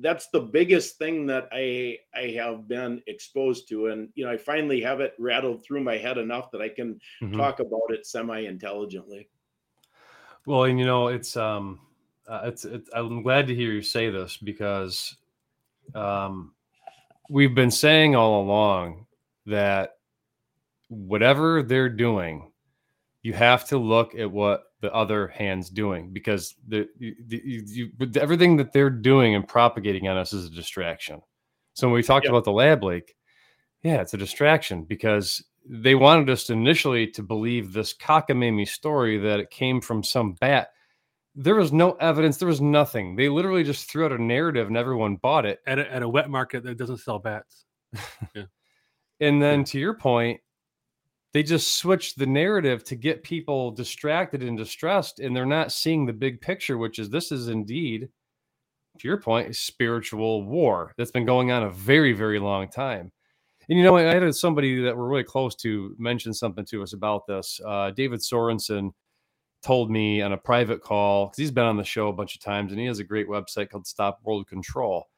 [0.00, 4.36] that's the biggest thing that I I have been exposed to, and you know I
[4.36, 7.36] finally have it rattled through my head enough that I can mm-hmm.
[7.36, 9.28] talk about it semi intelligently.
[10.46, 11.80] Well, and you know it's um
[12.28, 15.16] uh, it's, it's I'm glad to hear you say this because
[15.94, 16.52] um,
[17.30, 19.06] we've been saying all along
[19.46, 19.96] that
[20.88, 22.50] whatever they're doing,
[23.22, 27.90] you have to look at what the other hand's doing because the, the, you, you,
[28.16, 31.20] everything that they're doing and propagating on us is a distraction.
[31.74, 32.32] So when we talked yep.
[32.32, 33.16] about the lab leak,
[33.82, 39.40] yeah, it's a distraction because they wanted us initially to believe this cockamamie story that
[39.40, 40.70] it came from some bat
[41.38, 42.36] there was no evidence.
[42.36, 43.14] There was nothing.
[43.14, 46.08] They literally just threw out a narrative and everyone bought it at a, at a
[46.08, 47.64] wet market that doesn't sell bats.
[48.34, 48.42] yeah.
[49.20, 50.40] And then to your point,
[51.32, 56.06] they just switched the narrative to get people distracted and distressed, and they're not seeing
[56.06, 58.08] the big picture, which is this is indeed
[58.98, 63.12] to your point, a spiritual war that's been going on a very, very long time.
[63.68, 66.94] And you know, I had somebody that we're really close to mention something to us
[66.94, 67.60] about this.
[67.64, 68.90] Uh, David Sorensen
[69.62, 72.40] told me on a private call because he's been on the show a bunch of
[72.40, 75.08] times and he has a great website called Stop World Control.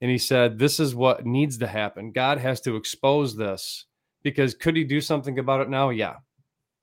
[0.00, 2.12] And he said, This is what needs to happen.
[2.12, 3.86] God has to expose this
[4.22, 5.90] because could he do something about it now?
[5.90, 6.16] Yeah.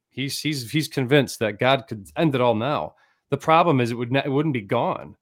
[0.09, 2.95] He's he's he's convinced that God could end it all now.
[3.29, 5.15] The problem is it would not, it wouldn't be gone.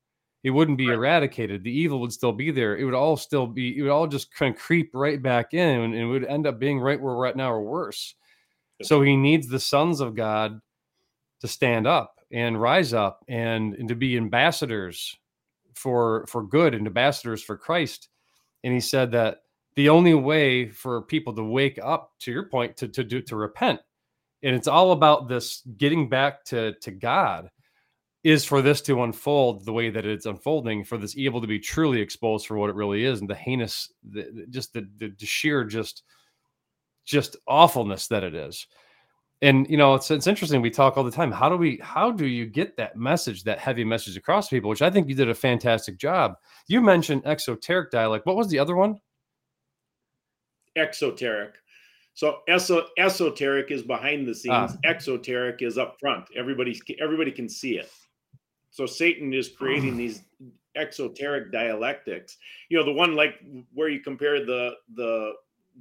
[0.43, 0.95] It wouldn't be right.
[0.95, 1.63] eradicated.
[1.63, 2.75] The evil would still be there.
[2.75, 3.77] It would all still be.
[3.77, 6.59] It would all just kind of creep right back in, and it would end up
[6.59, 8.15] being right where we're at now or worse.
[8.81, 10.59] So he needs the sons of God
[11.41, 15.17] to stand up and rise up and, and to be ambassadors
[15.75, 18.09] for for good and ambassadors for Christ.
[18.63, 19.39] And he said that
[19.75, 23.35] the only way for people to wake up, to your point, to to do to
[23.35, 23.79] repent,
[24.43, 27.49] and it's all about this getting back to to God
[28.23, 31.57] is for this to unfold the way that it's unfolding for this evil to be
[31.57, 35.63] truly exposed for what it really is and the heinous the, just the, the, sheer
[35.63, 36.03] just
[37.03, 38.67] just awfulness that it is
[39.41, 42.11] and you know it's it's interesting we talk all the time how do we how
[42.11, 45.29] do you get that message that heavy message across people which i think you did
[45.29, 46.35] a fantastic job
[46.67, 48.99] you mentioned exoteric dialect what was the other one
[50.75, 51.53] exoteric
[52.13, 54.77] so eso- esoteric is behind the scenes ah.
[54.83, 57.89] exoteric is up front everybody everybody can see it
[58.71, 60.23] so Satan is creating these
[60.75, 62.37] exoteric dialectics.
[62.69, 63.35] You know, the one like
[63.73, 65.33] where you compare the the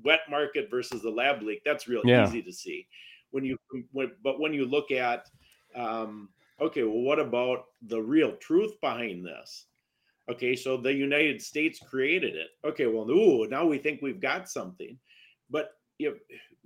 [0.05, 1.63] wet market versus the lab leak.
[1.65, 2.27] That's real yeah.
[2.27, 2.87] easy to see.
[3.31, 3.57] When you
[3.93, 5.31] when, but when you look at
[5.75, 6.29] um,
[6.61, 9.67] okay, well, what about the real truth behind this?
[10.31, 12.49] Okay, so the United States created it.
[12.65, 14.97] Okay, well, ooh, now we think we've got something.
[15.51, 16.15] But if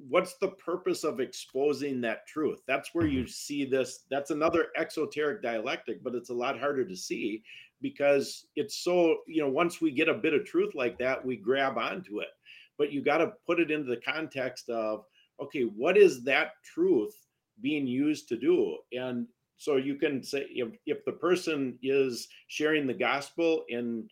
[0.09, 3.29] what's the purpose of exposing that truth that's where you mm-hmm.
[3.29, 7.43] see this that's another exoteric dialectic but it's a lot harder to see
[7.81, 11.37] because it's so you know once we get a bit of truth like that we
[11.37, 12.29] grab onto it
[12.77, 15.05] but you got to put it into the context of
[15.41, 17.15] okay what is that truth
[17.61, 18.79] being used to do?
[18.93, 19.27] And
[19.57, 24.11] so you can say if, if the person is sharing the gospel and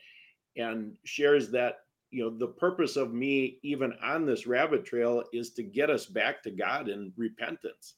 [0.57, 1.79] and shares that
[2.11, 6.05] you know the purpose of me even on this rabbit trail is to get us
[6.05, 7.95] back to god in repentance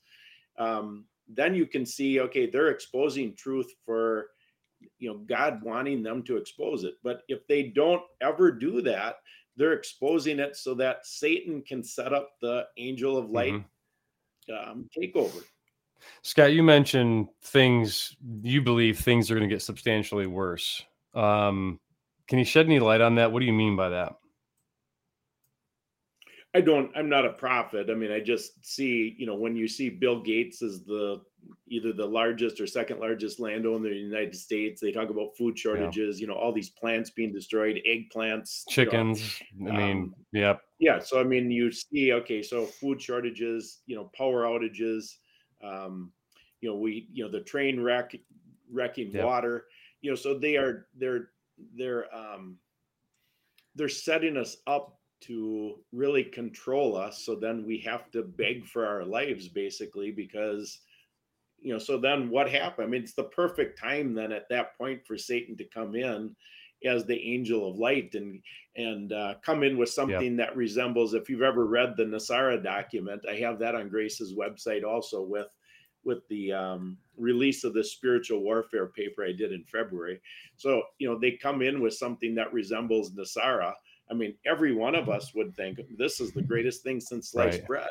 [0.57, 4.29] um, then you can see okay they're exposing truth for
[4.99, 6.95] you know god wanting them to expose it.
[7.03, 9.17] But if they don't ever do that
[9.57, 14.71] they're exposing it so that satan can set up the angel of light mm-hmm.
[14.71, 15.43] um, takeover
[16.23, 20.83] scott you mentioned things you believe things are going to get substantially worse
[21.15, 21.79] um,
[22.27, 23.33] can you shed any light on that?
[23.33, 24.15] What do you mean by that?
[26.55, 26.91] I don't.
[26.97, 27.91] I'm not a prophet.
[27.91, 29.17] I mean, I just see.
[29.19, 31.21] You know, when you see Bill Gates as the
[31.69, 35.59] either the largest or second largest landowner in the United States, they talk about food
[35.59, 36.19] shortages.
[36.19, 36.23] Yeah.
[36.23, 39.41] You know, all these plants being destroyed, eggplants, chickens.
[39.53, 40.61] You know, I mean, um, yep.
[40.79, 41.01] Yeah.
[41.01, 42.13] So I mean, you see.
[42.13, 43.81] Okay, so food shortages.
[43.87, 45.17] You know, power outages.
[45.63, 46.13] Um,
[46.61, 47.09] you know, we.
[47.13, 48.15] You know, the train wreck,
[48.73, 49.25] wrecking yep.
[49.25, 49.67] water.
[50.03, 50.87] You know, so they are.
[50.97, 51.31] They're
[51.77, 52.59] they're um,
[53.75, 58.87] they're setting us up to really control us so then we have to beg for
[58.87, 60.81] our lives basically because
[61.61, 64.77] you know so then what happened i mean it's the perfect time then at that
[64.77, 66.35] point for satan to come in
[66.87, 68.41] as the angel of light and
[68.77, 70.49] and uh, come in with something yep.
[70.49, 74.85] that resembles if you've ever read the NESARA document i have that on grace's website
[74.85, 75.49] also with
[76.05, 80.21] with the um, release of the spiritual warfare paper I did in February.
[80.57, 83.73] So, you know, they come in with something that resembles NESARA.
[84.11, 87.61] I mean, every one of us would think this is the greatest thing since sliced
[87.61, 87.67] right.
[87.67, 87.89] bread,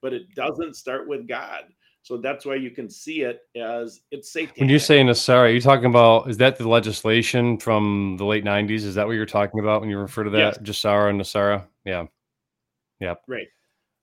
[0.00, 1.64] but it doesn't start with God.
[2.02, 4.60] So that's why you can see it as it's satanic.
[4.60, 8.44] When you say NESARA, are you talking about, is that the legislation from the late
[8.44, 8.84] 90s?
[8.84, 10.38] Is that what you're talking about when you refer to that?
[10.38, 10.58] Yes.
[10.58, 11.66] GESARA and NESARA?
[11.84, 12.06] Yeah.
[13.00, 13.14] Yeah.
[13.26, 13.48] Right.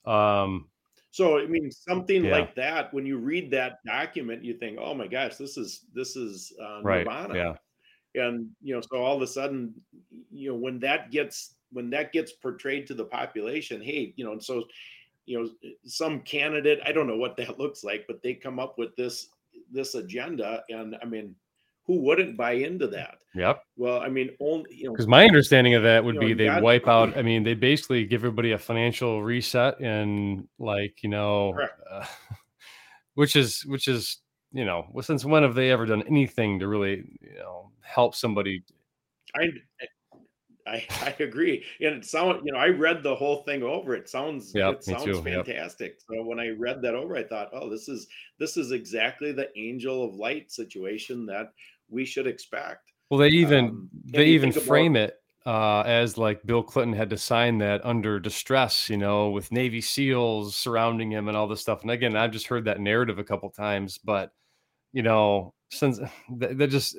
[0.06, 0.68] Um,
[1.12, 2.32] so I mean, something yeah.
[2.32, 2.94] like that.
[2.94, 6.82] When you read that document, you think, "Oh my gosh, this is this is uh,
[6.82, 7.06] right.
[7.06, 7.54] Nirvana." Yeah.
[8.16, 9.74] And you know, so all of a sudden,
[10.32, 14.34] you know, when that gets when that gets portrayed to the population, hey, you know,
[14.34, 14.66] and so
[15.26, 18.78] you know, some candidate, I don't know what that looks like, but they come up
[18.78, 19.30] with this
[19.72, 21.36] this agenda, and I mean,
[21.86, 23.20] who wouldn't buy into that?
[23.36, 23.64] Yep.
[23.76, 26.34] Well, I mean, only you know, because my understanding of that would you know, be
[26.34, 27.18] they wipe out.
[27.18, 31.58] I mean, they basically give everybody a financial reset and like you know,
[31.90, 32.06] uh,
[33.16, 34.20] which is which is
[34.54, 38.64] you know, since when have they ever done anything to really you know help somebody?
[39.36, 39.50] I
[40.66, 43.96] I, I agree, and it sounds you know I read the whole thing over.
[43.96, 45.98] It sounds yep, it sounds fantastic.
[46.10, 46.20] Yep.
[46.20, 48.08] So when I read that over, I thought, oh, this is
[48.40, 51.52] this is exactly the angel of light situation that
[51.90, 52.92] we should expect.
[53.10, 56.96] Well, they even Um, they even think about- frame it uh, as like Bill Clinton
[56.98, 61.48] had to sign that under distress, you know, with Navy SEALs surrounding him and all
[61.48, 61.82] this stuff.
[61.82, 64.32] And again, I've just heard that narrative a couple times, but
[64.94, 66.00] you know, since
[66.38, 66.96] that just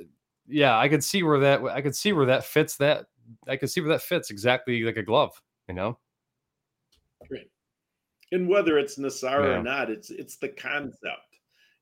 [0.47, 3.07] yeah, I could see where that I could see where that fits that
[3.49, 5.99] I could see where that fits exactly like a glove, you know.
[7.31, 7.51] Right.
[8.33, 9.59] And whether it's Nassar Yeah.
[9.59, 11.39] or not, it's it's the concept.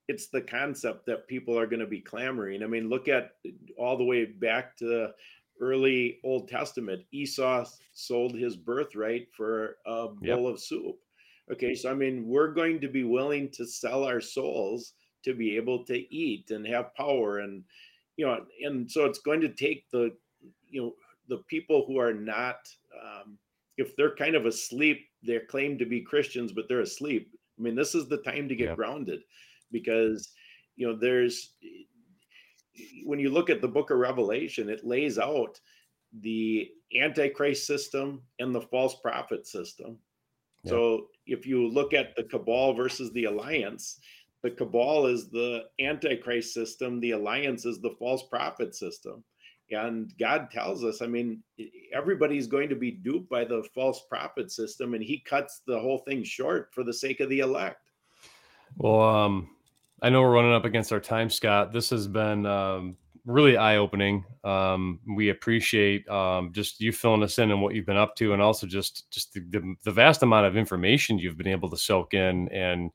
[0.09, 2.63] It's the concept that people are going to be clamoring.
[2.63, 3.37] I mean, look at
[3.79, 5.15] all the way back to the
[5.61, 7.05] early Old Testament.
[7.13, 10.37] Esau sold his birthright for a Yep.
[10.37, 10.99] bowl of soup.
[11.51, 14.95] Okay, so I mean, we're going to be willing to sell our souls
[15.25, 17.65] to be able to eat and have power and
[18.17, 20.15] you know, and so it's going to take the
[20.69, 20.93] you know,
[21.29, 22.57] the people who are not
[22.95, 23.39] um
[23.79, 27.31] if they're kind of asleep, they're claimed to be Christians, but they're asleep.
[27.59, 28.77] I mean, this is the time to get Yep.
[28.77, 29.21] grounded
[29.71, 30.33] because,
[30.77, 31.55] you know, there's,
[33.05, 35.59] when you look at the book of Revelation, it lays out
[36.21, 39.99] the Antichrist system and the false prophet system.
[40.65, 40.71] Yeah.
[40.71, 44.01] So if you look at the cabal versus the alliance,
[44.43, 49.23] the cabal is the Antichrist system, the alliance is the false prophet system.
[49.71, 51.43] And God tells us, I mean,
[51.95, 55.99] everybody's going to be duped by the false prophet system, and he cuts the whole
[55.99, 57.91] thing short for the sake of the elect.
[58.77, 59.51] Well, um,
[60.03, 61.73] I know we're running up against our time, Scott.
[61.73, 64.25] This has been um, really eye opening.
[64.45, 68.33] Um, we appreciate um, just you filling us in and what you've been up to,
[68.33, 71.77] and also just just the, the, the vast amount of information you've been able to
[71.77, 72.49] soak in.
[72.49, 72.91] And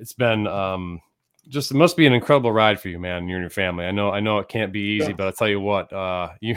[0.00, 1.00] it's been um,
[1.48, 3.28] just it must be an incredible ride for you, man.
[3.28, 3.86] You and your family.
[3.86, 6.56] I know I know it can't be easy, but I'll tell you what, uh, you.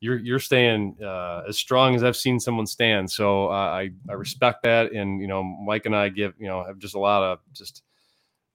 [0.00, 3.10] You're, you're staying uh, as strong as I've seen someone stand.
[3.10, 4.92] So uh, I, I respect that.
[4.92, 7.82] And, you know, Mike and I give, you know, have just a lot of just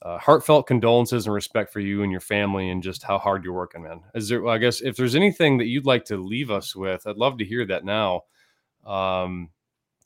[0.03, 3.53] uh, heartfelt condolences and respect for you and your family and just how hard you're
[3.53, 4.01] working, man.
[4.13, 7.17] Is there, I guess, if there's anything that you'd like to leave us with, I'd
[7.17, 8.21] love to hear that now.
[8.85, 9.49] Um,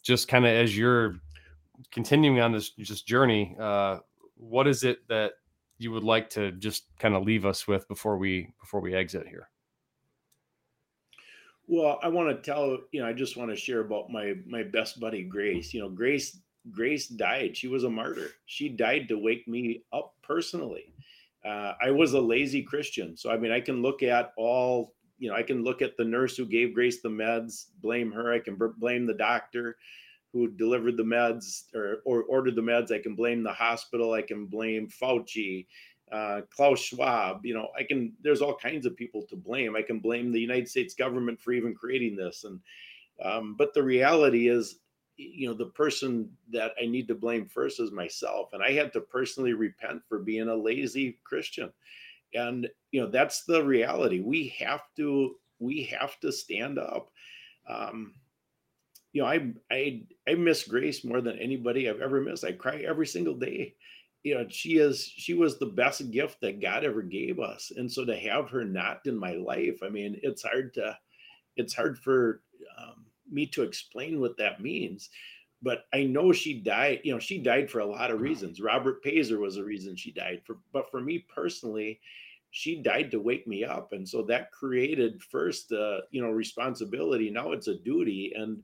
[0.02, 1.16] just kind of as you're
[1.94, 4.00] continuing on this just journey, uh,
[4.36, 5.34] what is it that
[5.78, 9.28] you would like to just kind of leave us with before we before we exit
[9.28, 9.50] here?
[11.68, 14.64] Well, I want to tell, you know, I just want to share about my my
[14.64, 15.74] best buddy Grace.
[15.74, 16.40] You know, Grace
[16.72, 17.56] Grace died.
[17.56, 18.32] She was a martyr.
[18.46, 20.94] She died to wake me up personally.
[21.46, 25.30] Uh, I was a lazy Christian, so I mean, I can look at all, you
[25.30, 28.32] know, I can look at the nurse who gave Grace the meds, blame her.
[28.32, 29.76] I can b- blame the doctor
[30.34, 32.92] who delivered the meds or, or ordered the meds.
[32.92, 34.14] I can blame the hospital.
[34.14, 35.68] I can blame Fauci
[36.14, 39.76] uh, Klaus Schwab, you know, I can, there's all kinds of people to blame.
[39.76, 42.44] I can blame the United States government for even creating this.
[42.44, 42.60] And,
[43.24, 44.80] um, but the reality is,
[45.18, 48.50] you know, the person that I need to blame first is myself.
[48.54, 51.72] And I had to personally repent for being a lazy Christian.
[52.36, 54.20] And, you know, that's the reality.
[54.20, 57.10] We have to, we have to stand up.
[57.68, 58.14] Um,
[59.14, 62.44] you know, I, I, I miss Grace more than anybody I've ever missed.
[62.44, 63.76] I cry every single day.
[64.24, 67.74] You know she is she was the best gift that god ever gave us.
[67.76, 70.98] And so to have her not in my life i mean it's hard to
[71.58, 72.42] it's hard for
[72.80, 75.10] um, me to explain what that means.
[75.62, 78.62] But i know she died you know she died for a lot of reasons.
[78.62, 82.00] Robert pazer was a reason she died for but for me personally
[82.52, 83.94] she died to wake me up.
[83.94, 87.30] And so that created first uh, you know responsibility.
[87.30, 88.32] Now it's a duty.
[88.36, 88.62] And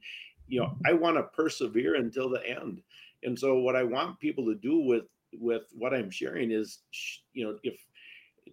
[0.50, 2.82] you know i want to persevere until the end
[3.24, 6.80] and so what i want people to do with with what I'm sharing is,
[7.34, 7.86] you know, if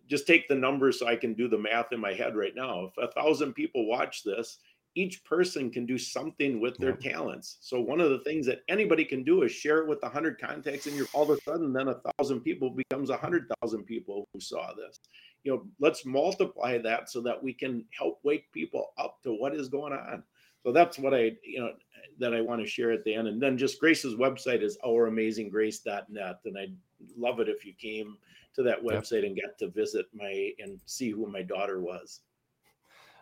[0.09, 2.85] just take the numbers so I can do the math in my head right now.
[2.85, 4.59] If a thousand people watch this,
[4.95, 7.13] each person can do something with their Yeah.
[7.13, 7.59] talents.
[7.61, 10.39] So one of the things that anybody can do is share it with a hundred
[10.39, 13.85] contacts, and you're all of a sudden then a thousand people becomes a hundred thousand
[13.85, 15.01] people who saw this.
[15.45, 19.55] You know, let's multiply that so that we can help wake people up to what
[19.55, 20.23] is going on.
[20.67, 21.71] So that's what I, you know,
[22.19, 23.29] that I want to share at the end.
[23.29, 26.41] And then just Grace's website is ouramazinggrace.net.
[26.45, 26.77] And I'd
[27.17, 28.17] love it if you came
[28.57, 29.05] to that Yep.
[29.05, 32.23] website and got to visit my and see who my daughter was.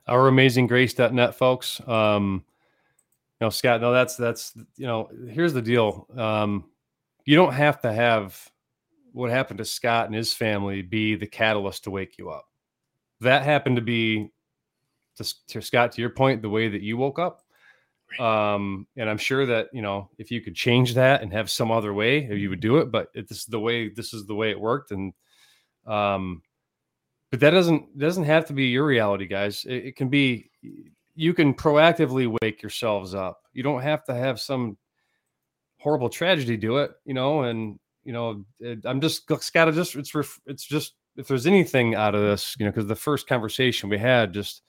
[0.08, 2.44] ouramazinggrace.net folks um
[3.40, 6.64] you know scott no that's that's you know here's the deal um
[7.24, 8.50] you don't have to have
[9.12, 12.46] what happened to scott and his family be the catalyst to wake you up
[13.22, 14.30] that happened to be
[15.16, 17.40] to, to scott to your point the way that you woke up
[18.20, 21.70] um and i'm sure that you know if you could change that and have some
[21.70, 24.34] other way you would do it but it, this is the way this is the
[24.34, 25.12] way it worked and
[25.86, 26.42] um
[27.30, 29.64] but that doesn't doesn't have to be your reality guys.
[29.64, 30.52] It, it can be
[31.16, 33.40] you can proactively wake yourselves up.
[33.52, 34.76] You don't have to have some
[35.80, 40.14] horrible tragedy do it you know and you know it, i'm just scott just it's
[40.14, 43.88] ref, it's just if there's anything out of this, you know, because the first conversation
[43.88, 44.62] we had, just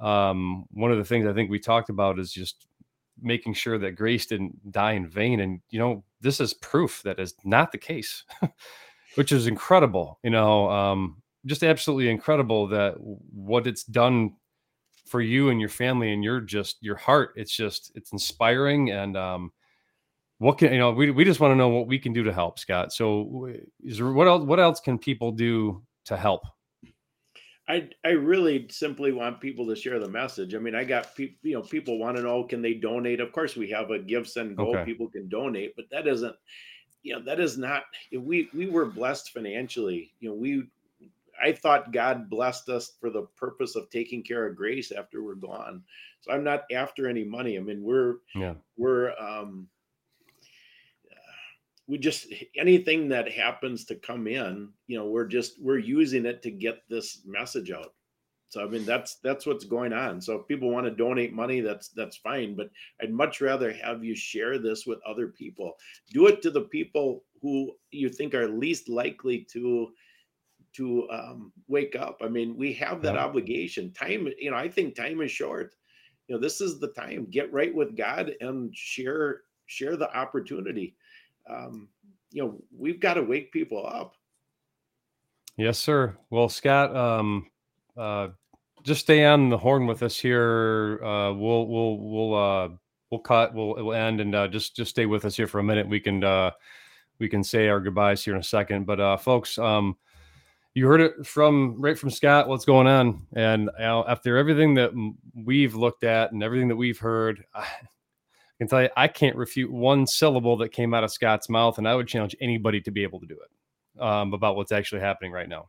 [0.00, 2.66] um, one of the things I think we talked about is just
[3.20, 5.40] making sure that Grace didn't die in vain.
[5.40, 8.24] And you know, this is proof that is not the case,
[9.14, 10.18] which is incredible.
[10.22, 14.34] You know, um, just absolutely incredible that what it's done
[15.06, 17.32] for you and your family and your just your heart.
[17.36, 19.52] It's just it's inspiring and um,
[20.42, 22.32] what can you know we, we just want to know what we can do to
[22.32, 23.48] help scott so
[23.84, 26.42] is there, what else what else can people do to help
[27.72, 30.54] I I really simply want people to share the message.
[30.54, 33.20] I mean, I got people, you know, people want to know can they donate?
[33.20, 34.58] Of course, we have a GiveSendGo.
[34.58, 34.84] Okay.
[34.84, 36.36] People can donate, but that isn't,
[37.02, 37.84] you know, that is not.
[38.12, 40.12] We we were blessed financially.
[40.20, 40.64] You know, we
[41.42, 45.34] I thought God blessed us for the purpose of taking care of grace after we're
[45.34, 45.82] gone.
[46.20, 47.56] So I'm not after any money.
[47.56, 48.54] I mean, we're yeah.
[48.76, 49.66] we're um
[51.92, 56.42] we just anything that happens to come in you know we're just we're using it
[56.42, 57.92] to get this message out.
[58.48, 60.18] So i mean that's that's what's going on.
[60.22, 62.70] So if people want to donate money that's that's fine but
[63.02, 65.74] i'd much rather have you share this with other people.
[66.14, 69.88] Do it to the people who you think are least likely to
[70.76, 72.22] to um, wake up.
[72.22, 73.24] I mean we have that yeah.
[73.24, 73.92] obligation.
[73.92, 75.74] Time you know i think time is short.
[76.26, 77.26] You know this is the time.
[77.30, 80.96] Get right with god and share share the opportunity
[81.48, 81.88] um,
[82.30, 84.14] you know, we've got to wake people up.
[85.56, 86.16] Yes, sir.
[86.30, 87.50] Well, Scott, um,
[87.96, 88.28] uh,
[88.82, 90.98] just stay on the horn with us here.
[91.04, 92.68] Uh, we'll we'll we'll uh,
[93.10, 93.54] we'll cut.
[93.54, 95.88] We'll we'll end and uh, just just stay with us here for a minute.
[95.88, 96.52] We can uh,
[97.18, 98.86] we can say our goodbyes here in a second.
[98.86, 99.96] But uh, folks, um,
[100.74, 102.48] you heard it from right from Scott.
[102.48, 103.26] What's going on?
[103.34, 104.92] And uh, after everything that
[105.34, 107.44] we've looked at and everything that we've heard,
[108.62, 111.88] can tell you, I can't refute one syllable that came out of Scott's mouth, and
[111.88, 115.32] I would challenge anybody to be able to do it um, about what's actually happening
[115.32, 115.68] right now.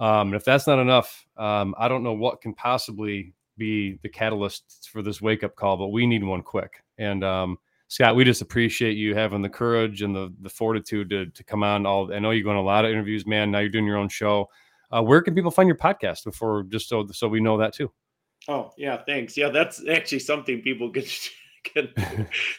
[0.00, 4.08] Um, and if that's not enough, um, I don't know what can possibly be the
[4.08, 6.82] catalyst for this wake up call, but we need one quick.
[6.98, 7.58] And um,
[7.88, 11.64] Scott, we just appreciate you having the courage and the the fortitude to to come
[11.64, 11.86] on.
[11.86, 13.50] All I know you're going a lot of interviews, man.
[13.50, 14.48] Now you're doing your own show.
[14.90, 17.90] Uh, where can people find your podcast before just so so we know that too?
[18.46, 19.36] Oh yeah, thanks.
[19.36, 21.08] Yeah, that's actually something people could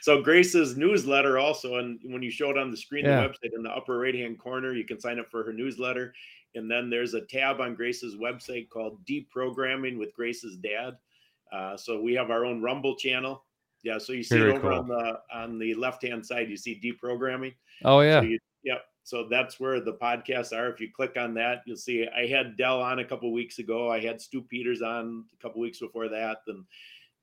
[0.01, 3.21] so Grace's newsletter also, and when you show it on the screen, yeah.
[3.21, 6.13] the website in the upper right hand corner, you can sign up for her newsletter.
[6.55, 10.97] And then there's a tab on Grace's website called Deprogramming with Grace's Dad.
[11.51, 13.43] Uh, so we have our own Rumble channel.
[13.83, 14.79] Yeah, so you see Very it over cool.
[14.79, 17.53] on the on the left hand side, you see deprogramming.
[17.85, 18.19] Oh yeah.
[18.19, 18.81] So you, yep.
[19.03, 20.69] So that's where the podcasts are.
[20.69, 23.89] If you click on that, you'll see I had Dell on a couple weeks ago.
[23.89, 26.39] I had Stu Peters on a couple weeks before that.
[26.47, 26.65] And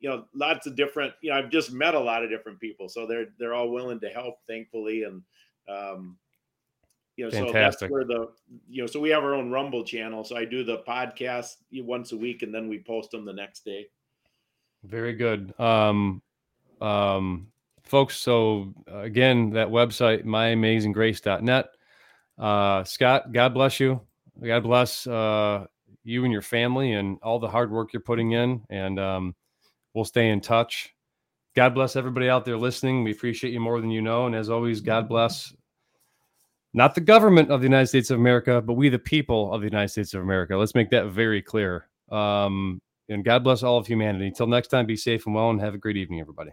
[0.06, 2.88] you know lots of different you know i've just met a lot of different people
[2.88, 5.20] so they're they're all willing to help thankfully and
[5.68, 6.16] um
[7.16, 7.50] you know Fantastic.
[7.50, 8.28] so that's where the
[8.68, 12.12] you know so we have our own rumble channel so i do the podcast once
[12.12, 13.88] a week and then we post them the next day.
[14.84, 15.58] Very good.
[15.58, 16.22] Um
[16.80, 17.48] um
[17.82, 21.66] folks so again that website myamazinggrace.net
[22.38, 24.00] uh scott god bless you.
[24.40, 25.66] God bless uh
[26.04, 29.34] you and your family and all the hard work you're putting in and um
[29.96, 30.94] We'll stay in touch.
[31.56, 33.02] God bless everybody out there listening.
[33.02, 34.26] We appreciate you more than you know.
[34.26, 35.56] And as always, God bless
[36.74, 39.66] not the government of the United States of America, but we, the people of the
[39.66, 40.54] United States of America.
[40.54, 41.88] Let's make that very clear.
[42.12, 42.78] Um,
[43.08, 44.26] and God bless all of humanity.
[44.26, 46.50] Until next time, be safe and well, and have a great evening, everybody.